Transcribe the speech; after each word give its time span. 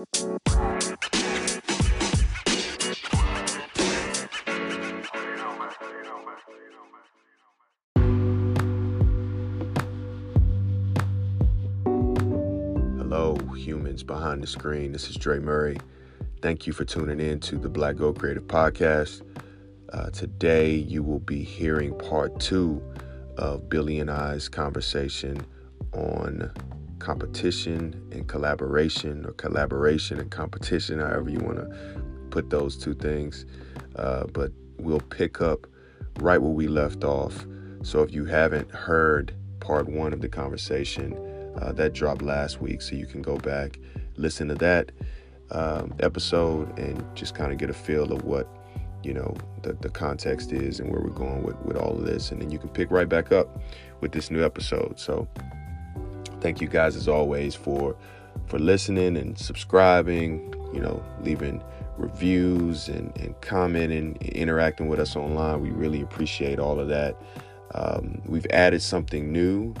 Hello, 0.00 0.14
humans 13.54 14.02
behind 14.02 14.42
the 14.42 14.46
screen. 14.46 14.92
This 14.92 15.10
is 15.10 15.16
Dre 15.16 15.38
Murray. 15.38 15.76
Thank 16.40 16.66
you 16.66 16.72
for 16.72 16.86
tuning 16.86 17.20
in 17.20 17.38
to 17.40 17.58
the 17.58 17.68
Black 17.68 17.96
Gold 17.96 18.18
Creative 18.18 18.44
Podcast. 18.44 19.20
Uh, 19.92 20.08
today, 20.08 20.76
you 20.76 21.02
will 21.02 21.20
be 21.20 21.42
hearing 21.42 21.94
part 21.98 22.40
two 22.40 22.82
of 23.36 23.68
Billy 23.68 23.98
and 23.98 24.10
I's 24.10 24.48
conversation 24.48 25.44
on 25.92 26.50
competition 27.00 28.08
and 28.12 28.28
collaboration, 28.28 29.26
or 29.26 29.32
collaboration 29.32 30.20
and 30.20 30.30
competition, 30.30 31.00
however 31.00 31.30
you 31.30 31.40
want 31.40 31.56
to 31.56 32.02
put 32.30 32.50
those 32.50 32.76
two 32.76 32.94
things. 32.94 33.46
Uh, 33.96 34.24
but 34.32 34.52
we'll 34.78 35.00
pick 35.00 35.40
up 35.40 35.66
right 36.20 36.40
where 36.40 36.52
we 36.52 36.68
left 36.68 37.02
off. 37.02 37.46
So 37.82 38.02
if 38.02 38.12
you 38.12 38.26
haven't 38.26 38.70
heard 38.70 39.34
part 39.58 39.88
one 39.88 40.12
of 40.12 40.20
the 40.20 40.28
conversation, 40.28 41.14
uh, 41.60 41.72
that 41.72 41.92
dropped 41.92 42.22
last 42.22 42.60
week, 42.60 42.80
so 42.80 42.94
you 42.94 43.06
can 43.06 43.22
go 43.22 43.36
back, 43.36 43.78
listen 44.16 44.48
to 44.48 44.54
that 44.56 44.92
um, 45.50 45.92
episode, 46.00 46.78
and 46.78 47.04
just 47.16 47.34
kind 47.34 47.50
of 47.50 47.58
get 47.58 47.70
a 47.70 47.74
feel 47.74 48.12
of 48.12 48.22
what 48.22 48.48
you 49.02 49.14
know 49.14 49.34
the, 49.62 49.72
the 49.74 49.88
context 49.88 50.52
is 50.52 50.78
and 50.78 50.90
where 50.90 51.00
we're 51.00 51.08
going 51.08 51.42
with, 51.42 51.56
with 51.62 51.76
all 51.76 51.96
of 51.96 52.04
this 52.04 52.30
and 52.30 52.42
then 52.42 52.50
you 52.50 52.58
can 52.58 52.68
pick 52.68 52.90
right 52.90 53.08
back 53.08 53.32
up 53.32 53.62
with 54.02 54.12
this 54.12 54.30
new 54.30 54.44
episode 54.44 55.00
so 55.00 55.26
thank 56.40 56.60
you 56.60 56.68
guys 56.68 56.96
as 56.96 57.08
always 57.08 57.54
for 57.54 57.96
for 58.46 58.58
listening 58.58 59.16
and 59.16 59.38
subscribing 59.38 60.54
you 60.72 60.80
know 60.80 61.02
leaving 61.22 61.62
reviews 61.98 62.88
and, 62.88 63.16
and 63.18 63.38
commenting 63.40 64.16
and 64.20 64.22
interacting 64.22 64.88
with 64.88 64.98
us 64.98 65.16
online 65.16 65.60
we 65.60 65.70
really 65.70 66.00
appreciate 66.00 66.58
all 66.58 66.80
of 66.80 66.88
that 66.88 67.16
um, 67.74 68.20
we've 68.26 68.46
added 68.50 68.82
something 68.82 69.32
new 69.32 69.74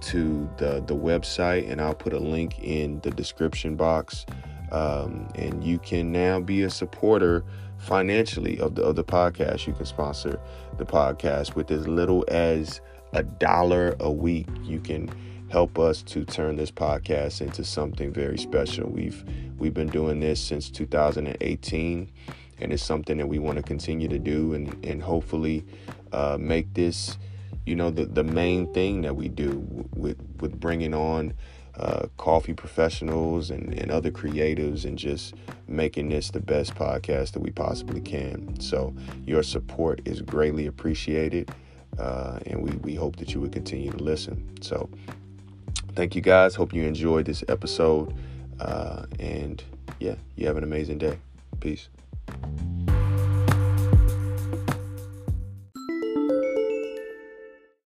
to 0.00 0.48
the 0.58 0.82
the 0.86 0.94
website 0.94 1.70
and 1.70 1.80
i'll 1.80 1.94
put 1.94 2.12
a 2.12 2.18
link 2.18 2.58
in 2.60 3.00
the 3.00 3.10
description 3.10 3.76
box 3.76 4.26
um, 4.72 5.28
and 5.34 5.62
you 5.62 5.78
can 5.78 6.10
now 6.10 6.40
be 6.40 6.62
a 6.62 6.70
supporter 6.70 7.44
financially 7.78 8.58
of 8.58 8.74
the 8.74 8.82
of 8.82 8.96
the 8.96 9.04
podcast. 9.04 9.66
You 9.66 9.74
can 9.74 9.84
sponsor 9.86 10.40
the 10.78 10.86
podcast 10.86 11.54
with 11.54 11.70
as 11.70 11.86
little 11.86 12.24
as 12.28 12.80
a 13.12 13.22
dollar 13.22 13.96
a 14.00 14.10
week. 14.10 14.48
You 14.62 14.80
can 14.80 15.10
help 15.52 15.78
us 15.78 16.00
to 16.00 16.24
turn 16.24 16.56
this 16.56 16.70
podcast 16.70 17.42
into 17.42 17.62
something 17.62 18.10
very 18.10 18.38
special. 18.38 18.88
We've 18.88 19.22
we've 19.58 19.74
been 19.74 19.90
doing 19.90 20.18
this 20.18 20.40
since 20.40 20.70
2018, 20.70 22.10
and 22.58 22.72
it's 22.72 22.82
something 22.82 23.18
that 23.18 23.26
we 23.26 23.38
want 23.38 23.58
to 23.58 23.62
continue 23.62 24.08
to 24.08 24.18
do, 24.18 24.54
and 24.54 24.82
and 24.82 25.02
hopefully 25.02 25.66
uh, 26.10 26.38
make 26.40 26.72
this, 26.72 27.18
you 27.66 27.76
know, 27.76 27.90
the 27.90 28.06
the 28.06 28.24
main 28.24 28.72
thing 28.72 29.02
that 29.02 29.14
we 29.14 29.28
do 29.28 29.62
with 29.94 30.16
with 30.40 30.58
bringing 30.58 30.94
on 30.94 31.34
uh, 31.76 32.06
coffee 32.16 32.54
professionals 32.54 33.50
and, 33.50 33.74
and 33.74 33.90
other 33.90 34.10
creatives 34.10 34.86
and 34.86 34.98
just 34.98 35.34
making 35.68 36.08
this 36.08 36.30
the 36.30 36.40
best 36.40 36.74
podcast 36.74 37.32
that 37.32 37.40
we 37.40 37.50
possibly 37.50 38.00
can. 38.00 38.58
So, 38.58 38.94
your 39.26 39.42
support 39.42 40.00
is 40.06 40.22
greatly 40.22 40.66
appreciated, 40.66 41.50
uh, 41.98 42.38
and 42.46 42.62
we, 42.62 42.70
we 42.78 42.94
hope 42.94 43.16
that 43.16 43.34
you 43.34 43.40
would 43.42 43.52
continue 43.52 43.90
to 43.90 44.02
listen. 44.02 44.48
So, 44.62 44.88
thank 45.94 46.14
you 46.14 46.20
guys. 46.22 46.54
Hope 46.54 46.72
you 46.72 46.82
enjoyed 46.84 47.26
this 47.26 47.44
episode. 47.48 48.14
Uh, 48.60 49.06
and 49.18 49.62
yeah, 50.00 50.14
you 50.36 50.46
have 50.46 50.56
an 50.56 50.64
amazing 50.64 50.98
day. 50.98 51.18
Peace. 51.60 51.88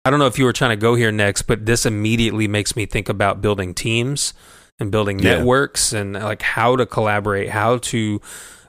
I 0.06 0.10
don't 0.10 0.18
know 0.18 0.26
if 0.26 0.38
you 0.38 0.44
were 0.44 0.52
trying 0.52 0.70
to 0.70 0.76
go 0.76 0.94
here 0.94 1.10
next, 1.10 1.42
but 1.42 1.64
this 1.64 1.86
immediately 1.86 2.46
makes 2.46 2.76
me 2.76 2.84
think 2.84 3.08
about 3.08 3.40
building 3.40 3.72
teams 3.72 4.34
and 4.78 4.90
building 4.90 5.18
Yeah. 5.18 5.36
networks 5.36 5.92
and 5.94 6.12
like 6.14 6.42
how 6.42 6.76
to 6.76 6.84
collaborate, 6.84 7.48
how 7.50 7.78
to 7.78 8.20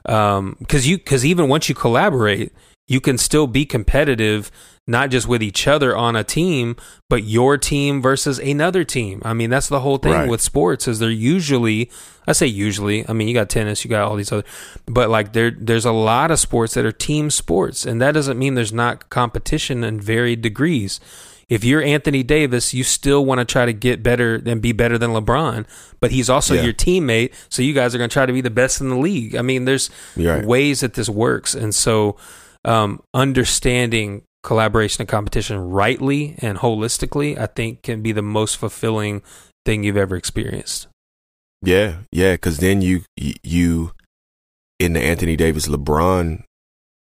um 0.06 0.56
cuz 0.68 0.86
you 0.86 0.98
cuz 0.98 1.26
even 1.26 1.48
once 1.48 1.68
you 1.68 1.74
collaborate, 1.74 2.52
you 2.86 3.00
can 3.00 3.18
still 3.18 3.46
be 3.46 3.64
competitive 3.64 4.50
not 4.88 5.10
just 5.10 5.26
with 5.26 5.42
each 5.42 5.66
other 5.66 5.96
on 5.96 6.14
a 6.14 6.22
team, 6.22 6.76
but 7.08 7.24
your 7.24 7.58
team 7.58 8.00
versus 8.00 8.38
another 8.38 8.84
team. 8.84 9.20
I 9.24 9.32
mean, 9.34 9.50
that's 9.50 9.66
the 9.68 9.80
whole 9.80 9.98
thing 9.98 10.12
Right. 10.12 10.28
with 10.28 10.40
sports 10.40 10.86
is 10.86 11.00
they're 11.00 11.10
usually 11.10 11.90
I 12.28 12.32
say 12.32 12.46
usually, 12.46 13.08
I 13.08 13.12
mean, 13.12 13.26
you 13.28 13.34
got 13.34 13.48
tennis, 13.48 13.84
you 13.84 13.90
got 13.90 14.06
all 14.08 14.14
these 14.16 14.30
other 14.30 14.44
but 14.86 15.10
like 15.10 15.32
there 15.32 15.50
there's 15.50 15.84
a 15.84 15.90
lot 15.92 16.30
of 16.30 16.38
sports 16.38 16.74
that 16.74 16.84
are 16.84 16.92
team 16.92 17.30
sports 17.30 17.84
and 17.84 18.00
that 18.00 18.12
doesn't 18.12 18.38
mean 18.38 18.54
there's 18.54 18.72
not 18.72 19.10
competition 19.10 19.82
in 19.82 20.00
varied 20.00 20.40
degrees. 20.40 21.00
If 21.48 21.62
you're 21.64 21.82
Anthony 21.82 22.22
Davis, 22.24 22.72
you 22.74 22.82
still 22.84 23.24
want 23.24 23.38
to 23.40 23.44
try 23.44 23.66
to 23.66 23.72
get 23.72 24.02
better 24.04 24.40
and 24.46 24.60
be 24.62 24.70
better 24.72 24.98
than 24.98 25.10
LeBron, 25.10 25.64
but 26.00 26.10
he's 26.12 26.28
also 26.30 26.54
Yeah. 26.54 26.62
your 26.62 26.72
teammate, 26.72 27.32
so 27.48 27.62
you 27.62 27.72
guys 27.72 27.94
are 27.94 27.98
going 27.98 28.10
to 28.10 28.14
try 28.14 28.26
to 28.26 28.32
be 28.32 28.40
the 28.40 28.50
best 28.50 28.80
in 28.80 28.88
the 28.88 28.96
league. 28.98 29.34
I 29.36 29.42
mean, 29.42 29.64
there's 29.64 29.88
right. 30.16 30.44
ways 30.44 30.80
that 30.80 30.94
this 30.94 31.08
works, 31.08 31.54
and 31.54 31.72
so 31.72 32.16
um, 32.66 33.00
understanding 33.14 34.22
collaboration 34.42 35.02
and 35.02 35.08
competition 35.08 35.58
rightly 35.58 36.34
and 36.38 36.58
holistically, 36.58 37.38
I 37.38 37.46
think, 37.46 37.82
can 37.82 38.02
be 38.02 38.12
the 38.12 38.22
most 38.22 38.56
fulfilling 38.58 39.22
thing 39.64 39.84
you've 39.84 39.96
ever 39.96 40.16
experienced. 40.16 40.88
Yeah, 41.62 41.98
yeah, 42.12 42.34
because 42.34 42.58
then 42.58 42.82
you 42.82 43.02
you 43.16 43.92
in 44.78 44.92
the 44.92 45.00
Anthony 45.00 45.36
Davis 45.36 45.66
LeBron 45.66 46.42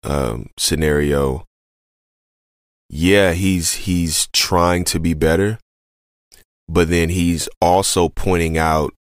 um, 0.03 0.49
scenario, 0.57 1.43
yeah, 2.89 3.33
he's 3.33 3.73
he's 3.73 4.27
trying 4.33 4.83
to 4.85 4.99
be 4.99 5.13
better, 5.13 5.57
but 6.69 6.89
then 6.89 7.09
he's 7.09 7.49
also 7.61 8.09
pointing 8.09 8.57
out 8.57 8.93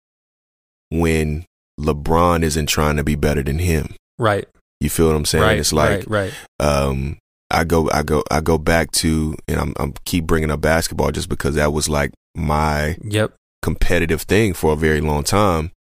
when 0.90 1.44
LeBron 1.78 2.42
isn't 2.42 2.66
trying 2.66 2.96
to 2.96 3.04
be 3.04 3.14
better 3.14 3.42
than 3.42 3.58
him. 3.58 3.94
Right. 4.18 4.48
You 4.86 4.90
feel 4.90 5.08
what 5.08 5.16
I'm 5.16 5.24
saying? 5.24 5.42
right. 5.44 5.58
it's 5.58 5.72
like 5.72 6.04
right. 6.06 6.32
Right. 6.60 6.68
um 6.88 7.18
I 7.50 7.64
go 7.64 7.90
I 7.92 8.02
go 8.04 8.22
I 8.30 8.40
go 8.40 8.56
back 8.56 8.92
to 9.02 9.34
and 9.48 9.58
I'm 9.60 9.74
I'm 9.78 9.94
keep 10.04 10.26
bringing 10.26 10.50
up 10.52 10.60
basketball 10.60 11.10
just 11.10 11.28
because 11.28 11.56
that 11.56 11.72
was 11.72 11.88
like 11.88 12.12
my 12.36 12.96
Yep. 13.02 13.34
competitive 13.62 14.22
thing 14.22 14.54
for 14.54 14.72
a 14.72 14.76
very 14.76 15.00
long 15.00 15.24
time. 15.24 15.72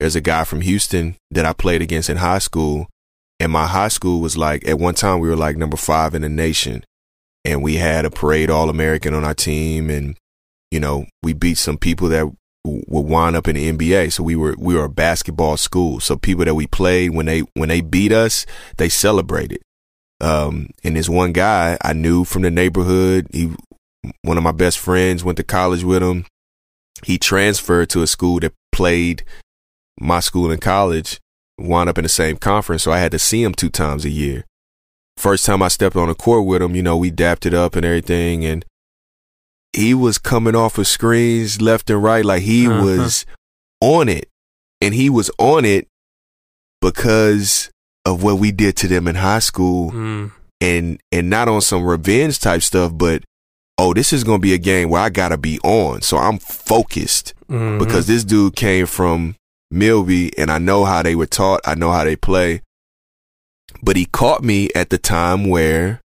There's 0.00 0.16
a 0.16 0.20
guy 0.22 0.44
from 0.44 0.62
Houston 0.62 1.16
that 1.30 1.44
I 1.44 1.52
played 1.52 1.82
against 1.82 2.08
in 2.10 2.16
high 2.16 2.38
school, 2.40 2.88
and 3.38 3.52
my 3.52 3.66
high 3.66 3.88
school 3.88 4.20
was 4.20 4.36
like 4.36 4.66
at 4.66 4.78
one 4.78 4.94
time 4.94 5.20
we 5.20 5.28
were 5.28 5.36
like 5.36 5.56
number 5.58 5.76
five 5.76 6.14
in 6.14 6.22
the 6.22 6.28
nation, 6.28 6.84
and 7.44 7.62
we 7.62 7.76
had 7.76 8.04
a 8.06 8.10
parade 8.10 8.48
All 8.50 8.70
American 8.70 9.12
on 9.14 9.24
our 9.24 9.34
team, 9.34 9.90
and 9.90 10.16
you 10.70 10.80
know 10.80 11.04
we 11.22 11.32
beat 11.34 11.58
some 11.58 11.76
people 11.78 12.08
that 12.08 12.26
would 12.64 13.06
wind 13.06 13.36
up 13.36 13.48
in 13.48 13.56
the 13.56 13.70
NBA. 13.72 14.12
So 14.12 14.22
we 14.22 14.36
were 14.36 14.54
we 14.58 14.74
were 14.74 14.84
a 14.84 14.90
basketball 14.90 15.56
school. 15.56 16.00
So 16.00 16.16
people 16.16 16.44
that 16.44 16.54
we 16.54 16.66
played 16.66 17.10
when 17.10 17.26
they 17.26 17.40
when 17.54 17.68
they 17.68 17.80
beat 17.80 18.12
us, 18.12 18.46
they 18.76 18.88
celebrated. 18.88 19.60
Um, 20.20 20.68
and 20.82 20.96
this 20.96 21.08
one 21.08 21.32
guy 21.32 21.76
I 21.82 21.92
knew 21.92 22.24
from 22.24 22.42
the 22.42 22.50
neighborhood. 22.50 23.28
He 23.32 23.54
one 24.22 24.36
of 24.36 24.44
my 24.44 24.52
best 24.52 24.78
friends 24.78 25.24
went 25.24 25.36
to 25.38 25.44
college 25.44 25.82
with 25.82 26.02
him 26.02 26.26
he 27.02 27.18
transferred 27.18 27.90
to 27.90 28.02
a 28.02 28.06
school 28.06 28.40
that 28.40 28.54
played 28.72 29.24
my 29.98 30.20
school 30.20 30.50
in 30.50 30.58
college, 30.58 31.20
wound 31.58 31.88
up 31.88 31.98
in 31.98 32.02
the 32.02 32.08
same 32.08 32.36
conference, 32.36 32.82
so 32.82 32.92
I 32.92 32.98
had 32.98 33.12
to 33.12 33.18
see 33.18 33.42
him 33.42 33.54
two 33.54 33.70
times 33.70 34.04
a 34.04 34.10
year. 34.10 34.44
First 35.16 35.44
time 35.44 35.62
I 35.62 35.68
stepped 35.68 35.96
on 35.96 36.08
the 36.08 36.14
court 36.14 36.46
with 36.46 36.62
him, 36.62 36.74
you 36.74 36.82
know, 36.82 36.96
we 36.96 37.10
dapped 37.10 37.46
it 37.46 37.54
up 37.54 37.76
and 37.76 37.84
everything, 37.84 38.44
and 38.44 38.64
he 39.74 39.94
was 39.94 40.18
coming 40.18 40.54
off 40.54 40.78
of 40.78 40.86
screens 40.86 41.60
left 41.60 41.90
and 41.90 42.02
right, 42.02 42.24
like 42.24 42.42
he 42.42 42.66
Uh-huh. 42.68 42.84
was 42.84 43.26
on 43.80 44.08
it. 44.08 44.28
And 44.80 44.94
he 44.94 45.08
was 45.10 45.30
on 45.38 45.64
it 45.64 45.88
because 46.80 47.70
of 48.04 48.22
what 48.22 48.38
we 48.38 48.52
did 48.52 48.76
to 48.76 48.88
them 48.88 49.08
in 49.08 49.14
high 49.16 49.38
school 49.38 49.90
Mm. 49.92 50.32
and 50.60 51.00
and 51.10 51.30
not 51.30 51.48
on 51.48 51.60
some 51.60 51.82
revenge 51.84 52.38
type 52.38 52.62
stuff, 52.62 52.92
but 52.94 53.24
oh, 53.78 53.94
this 53.94 54.12
is 54.12 54.24
gonna 54.24 54.38
be 54.38 54.52
a 54.54 54.58
game 54.58 54.88
where 54.90 55.00
I 55.02 55.08
gotta 55.08 55.38
be 55.38 55.58
on. 55.64 56.02
So 56.02 56.18
I'm 56.18 56.38
focused 56.38 57.34
Mhm. 57.50 57.78
because 57.78 58.06
this 58.06 58.24
dude 58.24 58.54
came 58.56 58.86
from 58.86 59.36
Milby 59.70 60.36
and 60.38 60.50
I 60.50 60.58
know 60.58 60.84
how 60.84 61.02
they 61.02 61.14
were 61.14 61.26
taught, 61.26 61.60
I 61.64 61.74
know 61.74 61.90
how 61.90 62.04
they 62.04 62.16
play. 62.16 62.60
But 63.82 63.96
he 63.96 64.04
caught 64.04 64.42
me 64.44 64.68
at 64.74 64.90
the 64.90 64.98
time 64.98 65.48
where 65.48 66.00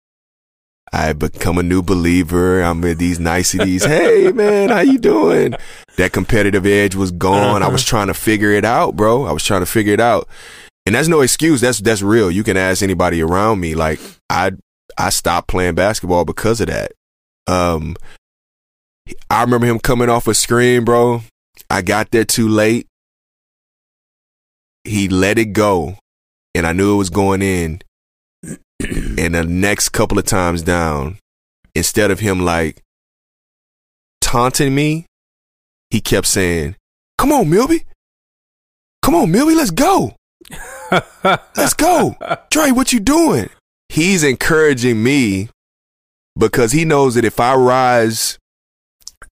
I 0.97 1.13
become 1.13 1.59
a 1.59 1.63
new 1.63 1.83
believer. 1.83 2.63
I'm 2.63 2.81
with 2.81 2.97
these 2.97 3.21
niceties. 3.21 3.85
hey 3.87 4.33
man, 4.33 4.71
how 4.71 4.81
you 4.81 4.99
doing? 4.99 5.55
That 5.99 6.13
competitive 6.13 6.65
edge 6.65 6.95
was 6.95 7.11
gone. 7.11 7.63
I 7.63 7.69
was 7.69 7.85
trying 7.85 8.07
to 8.07 8.15
figure 8.15 8.51
it 8.53 8.65
out, 8.65 8.97
bro. 8.97 9.25
I 9.25 9.33
was 9.33 9.45
trying 9.45 9.61
to 9.61 9.67
figure 9.67 9.93
it 9.93 10.01
out. 10.01 10.27
And 10.87 10.95
that's 10.95 11.09
no 11.09 11.21
excuse. 11.21 11.61
That's 11.61 11.81
that's 11.81 12.01
real. 12.01 12.31
You 12.31 12.43
can 12.43 12.57
ask 12.57 12.83
anybody 12.83 13.21
around 13.21 13.61
me. 13.61 13.75
Like 13.75 14.01
I 14.31 14.53
I 14.97 15.11
stopped 15.11 15.49
playing 15.49 15.75
basketball 15.75 16.25
because 16.25 16.63
of 16.63 16.69
that. 16.69 16.93
Um 17.47 17.97
I 19.29 19.43
remember 19.43 19.67
him 19.67 19.79
coming 19.79 20.09
off 20.09 20.27
a 20.27 20.35
screen, 20.35 20.85
bro. 20.85 21.21
I 21.69 21.83
got 21.83 22.11
there 22.11 22.25
too 22.25 22.49
late. 22.49 22.87
he 24.85 25.09
let 25.09 25.37
it 25.39 25.53
go, 25.53 25.99
and 26.55 26.67
I 26.67 26.73
knew 26.73 26.95
it 26.95 26.99
was 26.99 27.11
going 27.11 27.43
in. 27.43 27.83
And 29.17 29.35
the 29.35 29.45
next 29.45 29.91
couple 29.91 30.19
of 30.19 30.25
times 30.25 30.63
down, 30.63 31.19
instead 31.75 32.11
of 32.11 32.21
him 32.21 32.41
like 32.41 32.83
taunting 34.21 34.75
me, 34.75 35.07
he 35.91 36.01
kept 36.01 36.27
saying, 36.27 36.77
"Come 37.19 37.33
on, 37.33 37.49
Milby, 37.49 37.85
come 39.03 39.15
on, 39.15 39.31
Milby, 39.31 39.55
let's 39.55 39.71
go, 39.71 40.15
let's 41.57 41.75
go, 41.75 42.17
Dre, 42.51 42.71
what 42.71 42.93
you 42.93 43.01
doing?" 43.01 43.49
He's 43.89 44.25
encouraging 44.25 45.03
me 45.03 45.49
because 46.37 46.73
he 46.73 46.85
knows 46.85 47.15
that 47.15 47.25
if 47.25 47.39
I 47.39 47.55
rise 47.55 48.37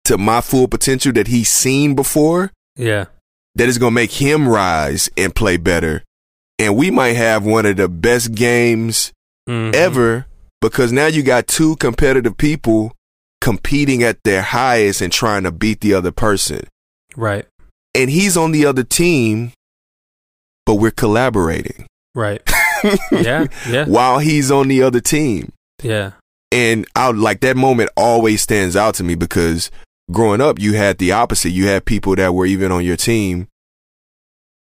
to 0.05 0.19
my 0.19 0.41
full 0.41 0.67
potential 0.67 1.13
that 1.13 1.29
he's 1.29 1.49
seen 1.49 1.95
before, 1.95 2.51
Yeah. 2.77 3.07
that 3.55 3.69
is 3.69 3.79
going 3.79 3.93
to 3.93 3.95
make 3.95 4.11
him 4.13 4.49
rise 4.49 5.09
and 5.17 5.35
play 5.35 5.57
better. 5.57 6.03
And 6.59 6.77
we 6.77 6.91
might 6.91 7.15
have 7.15 7.45
one 7.45 7.65
of 7.65 7.77
the 7.77 7.89
best 7.89 8.35
games 8.35 9.13
Mhm. 9.49 9.75
ever 9.75 10.27
because 10.61 10.93
now 10.93 11.07
you 11.07 11.23
got 11.23 11.47
two 11.47 11.77
competitive 11.77 12.37
people 12.37 12.93
competing 13.41 14.03
at 14.03 14.23
their 14.25 14.43
highest 14.43 15.01
and 15.01 15.13
trying 15.13 15.45
to 15.45 15.51
beat 15.51 15.81
the 15.81 15.95
other 15.95 16.13
person. 16.13 16.67
Right. 17.17 17.47
And 17.95 18.11
he's 18.11 18.37
on 18.37 18.53
the 18.53 18.67
other 18.67 18.85
team, 18.85 19.53
but 20.67 20.75
we're 20.75 20.91
collaborating 20.91 21.87
Right. 22.15 22.43
yeah. 23.13 23.47
Yeah. 23.69 23.85
while 23.87 24.19
he's 24.19 24.51
on 24.51 24.69
the 24.69 24.83
other 24.83 25.01
team. 25.01 25.53
Yeah. 25.83 26.13
And 26.53 26.87
I 26.97 27.11
like 27.13 27.41
that 27.41 27.57
moment 27.57 27.91
always 27.97 28.43
stands 28.43 28.75
out 28.77 28.95
to 28.97 29.05
me 29.05 29.15
because 29.15 29.71
growing 30.11 30.41
up, 30.41 30.59
you 30.59 30.75
had 30.75 30.99
the 30.99 31.13
opposite. 31.13 31.51
You 31.51 31.67
had 31.69 31.85
people 31.85 32.17
that 32.17 32.35
were 32.35 32.47
even 32.47 32.73
on 32.73 32.85
your 32.85 32.97
team. 32.97 33.47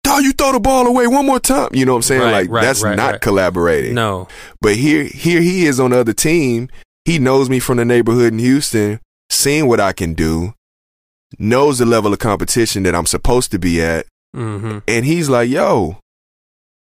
Dog, 0.09 0.23
you 0.23 0.31
throw 0.33 0.51
the 0.53 0.59
ball 0.59 0.87
away 0.87 1.07
one 1.07 1.25
more 1.25 1.39
time. 1.39 1.69
You 1.71 1.85
know 1.85 1.93
what 1.93 1.97
I'm 1.97 2.01
saying? 2.03 2.21
Right, 2.21 2.31
like 2.31 2.49
right, 2.49 2.61
that's 2.63 2.81
right, 2.83 2.95
not 2.95 3.21
collaborating. 3.21 3.93
No. 3.95 4.27
But 4.61 4.75
here, 4.75 5.03
here 5.03 5.41
he 5.41 5.65
is 5.65 5.79
on 5.79 5.91
the 5.91 5.99
other 5.99 6.13
team. 6.13 6.69
He 7.05 7.19
knows 7.19 7.49
me 7.49 7.59
from 7.59 7.77
the 7.77 7.85
neighborhood 7.85 8.33
in 8.33 8.39
Houston, 8.39 8.99
seeing 9.29 9.67
what 9.67 9.79
I 9.79 9.93
can 9.93 10.13
do, 10.13 10.53
knows 11.37 11.77
the 11.79 11.85
level 11.85 12.11
of 12.13 12.19
competition 12.19 12.83
that 12.83 12.95
I'm 12.95 13.05
supposed 13.05 13.51
to 13.51 13.59
be 13.59 13.81
at, 13.81 14.05
Mm-hmm. 14.35 14.79
and 14.87 15.05
he's 15.05 15.27
like, 15.29 15.49
"Yo, 15.49 15.97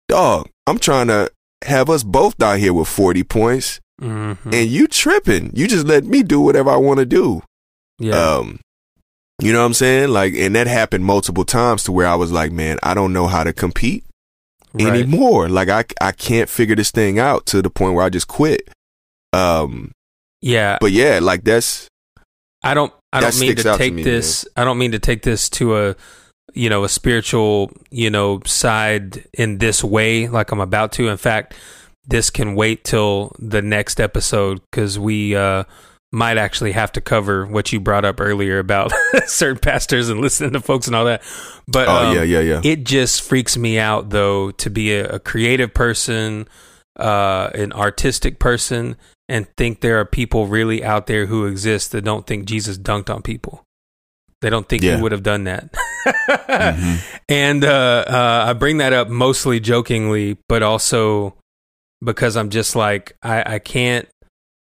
dog, 0.10 0.50
I'm 0.68 0.80
trying 0.80 1.08
to 1.08 1.32
have 1.64 1.90
us 1.90 2.04
both 2.04 2.42
out 2.42 2.60
here 2.60 2.74
with 2.74 2.88
40 2.90 3.24
points, 3.24 3.80
Mm-hmm. 4.02 4.50
and 4.54 4.68
you 4.70 4.88
tripping. 4.88 5.52
You 5.54 5.68
just 5.68 5.86
let 5.86 6.04
me 6.04 6.24
do 6.24 6.42
whatever 6.42 6.70
I 6.72 6.76
want 6.78 7.00
to 7.00 7.06
do." 7.06 7.42
Yeah. 8.00 8.16
Um, 8.16 8.60
you 9.42 9.52
know 9.52 9.60
what 9.60 9.66
I'm 9.66 9.74
saying? 9.74 10.10
Like, 10.10 10.34
and 10.34 10.56
that 10.56 10.68
happened 10.68 11.06
multiple 11.06 11.46
times 11.46 11.84
to 11.84 11.92
where 11.92 12.08
I 12.08 12.16
was 12.16 12.32
like, 12.32 12.52
"Man, 12.52 12.78
I 12.84 12.94
don't 12.94 13.14
know 13.14 13.28
how 13.28 13.44
to 13.44 13.54
compete." 13.54 14.06
right. 14.74 14.88
anymore. 14.88 15.50
Like 15.50 15.70
I 15.70 15.86
I 16.00 16.12
can't 16.12 16.50
figure 16.50 16.76
this 16.76 16.92
thing 16.92 17.20
out 17.20 17.46
to 17.48 17.62
the 17.62 17.70
point 17.70 17.96
where 17.96 18.06
I 18.06 18.10
just 18.10 18.28
quit. 18.28 18.70
Um, 19.34 19.92
Yeah. 20.42 20.78
but 20.82 20.92
yeah, 20.92 21.20
like 21.22 21.44
that's 21.44 21.88
I 22.64 22.74
don't 22.74 22.94
I 23.14 23.22
don't 23.22 23.40
mean 23.40 23.56
to 23.56 23.70
out 23.70 23.74
to 23.74 23.78
take 23.78 23.94
me, 23.94 24.04
this 24.04 24.46
I 24.56 24.64
don't 24.64 24.78
mean 24.78 24.92
to 24.92 25.00
take 25.00 25.24
this 25.24 25.50
to 25.52 25.78
a 25.78 25.96
you 26.54 26.70
know 26.70 26.84
a 26.84 26.90
spiritual 26.90 27.72
you 27.90 28.10
know 28.10 28.42
side 28.46 29.26
in 29.34 29.58
this 29.60 29.84
way 29.84 30.28
like 30.28 30.52
I'm 30.52 30.60
about 30.60 30.92
to 30.94 31.08
in 31.08 31.18
fact 31.18 31.56
this 32.06 32.30
can 32.30 32.56
wait 32.56 32.84
till 32.84 33.34
the 33.40 33.62
next 33.62 34.02
episode 34.02 34.60
cuz 34.72 35.00
we 35.00 35.34
uh 35.36 35.64
might 36.12 36.38
actually 36.38 36.74
have 36.74 36.92
to 36.92 37.00
cover 37.02 37.46
what 37.46 37.72
you 37.72 37.80
brought 37.80 38.04
up 38.04 38.20
earlier 38.20 38.60
about 38.60 38.92
certain 39.28 39.58
pastors 39.60 40.10
and 40.10 40.20
listening 40.20 40.52
to 40.52 40.60
folks 40.60 40.86
and 40.88 40.96
all 40.96 41.06
that 41.06 41.22
but 41.68 41.88
oh 41.88 42.10
um, 42.10 42.16
yeah 42.16 42.24
yeah 42.24 42.40
yeah 42.42 42.62
it 42.66 42.84
just 42.84 43.22
freaks 43.22 43.56
me 43.58 43.80
out 43.80 44.10
though 44.10 44.52
to 44.52 44.70
be 44.70 44.94
a, 44.94 45.08
a 45.16 45.20
creative 45.20 45.74
person, 45.74 46.48
uh, 47.00 47.50
an 47.54 47.72
artistic 47.72 48.40
person, 48.40 48.98
and 49.30 49.48
think 49.56 49.80
there 49.80 50.00
are 50.00 50.06
people 50.06 50.48
really 50.48 50.84
out 50.84 51.08
there 51.08 51.26
who 51.28 51.46
exist 51.46 51.94
that 51.94 52.04
don't 52.04 52.28
think 52.28 52.44
Jesus 52.46 52.78
dunked 52.78 53.10
on 53.10 53.22
people. 53.22 53.64
They 54.42 54.50
don't 54.50 54.68
think 54.68 54.84
Yeah. 54.84 54.98
he 54.98 55.02
would 55.02 55.14
have 55.14 55.24
done 55.24 55.46
that. 55.46 55.72
Mhm. 56.50 57.18
And 57.30 57.64
uh, 57.64 58.04
uh, 58.08 58.46
I 58.50 58.54
bring 58.54 58.80
that 58.80 58.92
up 58.92 59.08
mostly 59.08 59.62
jokingly, 59.62 60.38
but 60.50 60.62
also 60.64 61.36
because 62.04 62.36
I'm 62.36 62.50
just 62.50 62.76
like 62.76 63.16
I, 63.24 63.56
I 63.56 63.60
can't 63.60 64.10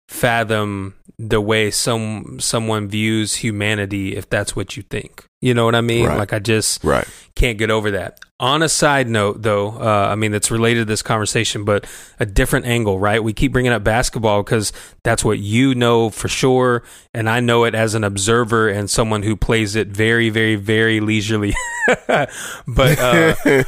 fathom 0.08 0.94
the 1.18 1.40
way 1.40 1.70
some 1.70 2.38
someone 2.40 2.88
views 2.88 3.36
humanity 3.36 4.16
if 4.16 4.28
that's 4.28 4.56
what 4.56 4.76
you 4.76 4.82
think. 4.82 5.26
You 5.40 5.52
know 5.54 5.66
what 5.66 5.74
I 5.74 5.82
mean? 5.82 6.06
Right. 6.06 6.18
Like 6.18 6.32
I 6.32 6.38
just 6.38 6.82
right 6.82 7.06
can't 7.34 7.58
get 7.58 7.70
over 7.70 7.92
that. 7.92 8.20
On 8.40 8.62
a 8.62 8.68
side 8.68 9.08
note, 9.08 9.42
though, 9.42 9.68
uh, 9.68 10.08
I 10.10 10.16
mean, 10.16 10.34
it's 10.34 10.50
related 10.50 10.80
to 10.80 10.84
this 10.86 11.02
conversation, 11.02 11.64
but 11.64 11.86
a 12.18 12.26
different 12.26 12.66
angle, 12.66 12.98
right? 12.98 13.22
We 13.22 13.32
keep 13.32 13.52
bringing 13.52 13.72
up 13.72 13.84
basketball 13.84 14.42
because 14.42 14.72
that's 15.02 15.24
what 15.24 15.38
you 15.38 15.74
know 15.74 16.10
for 16.10 16.28
sure. 16.28 16.82
And 17.12 17.28
I 17.28 17.40
know 17.40 17.64
it 17.64 17.74
as 17.74 17.94
an 17.94 18.02
observer 18.02 18.68
and 18.68 18.90
someone 18.90 19.22
who 19.22 19.36
plays 19.36 19.76
it 19.76 19.88
very, 19.88 20.30
very, 20.30 20.56
very 20.56 21.00
leisurely. 21.00 21.54
but, 22.06 22.28
uh, 22.68 23.34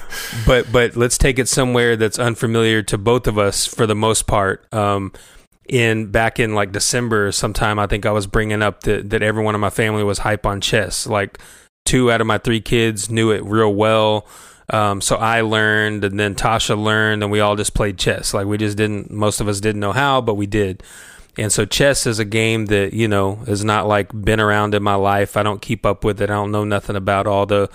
but, 0.46 0.72
but 0.72 0.96
let's 0.96 1.16
take 1.16 1.38
it 1.38 1.49
somewhere 1.49 1.96
that's 1.96 2.19
unfamiliar 2.19 2.82
to 2.82 2.99
both 2.99 3.26
of 3.26 3.38
us 3.38 3.66
for 3.66 3.87
the 3.87 3.94
most 3.94 4.26
part. 4.26 4.66
Um, 4.75 5.12
in 5.68 6.10
back 6.10 6.38
in 6.38 6.54
like 6.54 6.72
December 6.72 7.32
sometime, 7.32 7.78
I 7.78 7.86
think 7.86 8.06
I 8.06 8.10
was 8.10 8.26
bringing 8.26 8.62
up 8.62 8.82
that, 8.82 9.10
that 9.10 9.22
everyone 9.22 9.54
in 9.54 9.60
my 9.60 9.70
family 9.70 10.04
was 10.04 10.18
hype 10.18 10.46
on 10.46 10.60
chess. 10.60 11.06
Like 11.06 11.38
two 11.84 12.10
out 12.10 12.20
of 12.20 12.26
my 12.26 12.38
three 12.38 12.60
kids 12.60 13.10
knew 13.10 13.30
it 13.30 13.44
real 13.44 13.72
well. 13.72 14.26
Um, 14.68 15.00
so 15.00 15.16
I 15.16 15.42
learned, 15.42 16.04
and 16.04 16.18
then 16.18 16.34
Tasha 16.34 16.76
learned, 16.76 17.22
and 17.22 17.30
we 17.30 17.38
all 17.38 17.54
just 17.54 17.72
played 17.72 17.98
chess. 17.98 18.34
Like 18.34 18.46
we 18.46 18.58
just 18.58 18.76
didn't. 18.76 19.10
Most 19.10 19.40
of 19.40 19.48
us 19.48 19.60
didn't 19.60 19.80
know 19.80 19.92
how, 19.92 20.20
but 20.20 20.34
we 20.34 20.46
did. 20.46 20.82
And 21.38 21.52
so 21.52 21.64
chess 21.64 22.06
is 22.06 22.18
a 22.18 22.24
game 22.24 22.66
that 22.66 22.92
you 22.92 23.08
know 23.08 23.40
is 23.46 23.64
not 23.64 23.86
like 23.86 24.10
been 24.12 24.40
around 24.40 24.74
in 24.74 24.82
my 24.82 24.94
life. 24.94 25.36
I 25.36 25.42
don't 25.42 25.62
keep 25.62 25.86
up 25.86 26.02
with 26.04 26.20
it. 26.20 26.30
I 26.30 26.34
don't 26.34 26.50
know 26.50 26.64
nothing 26.64 26.96
about 26.96 27.26
all 27.26 27.46
the 27.46 27.70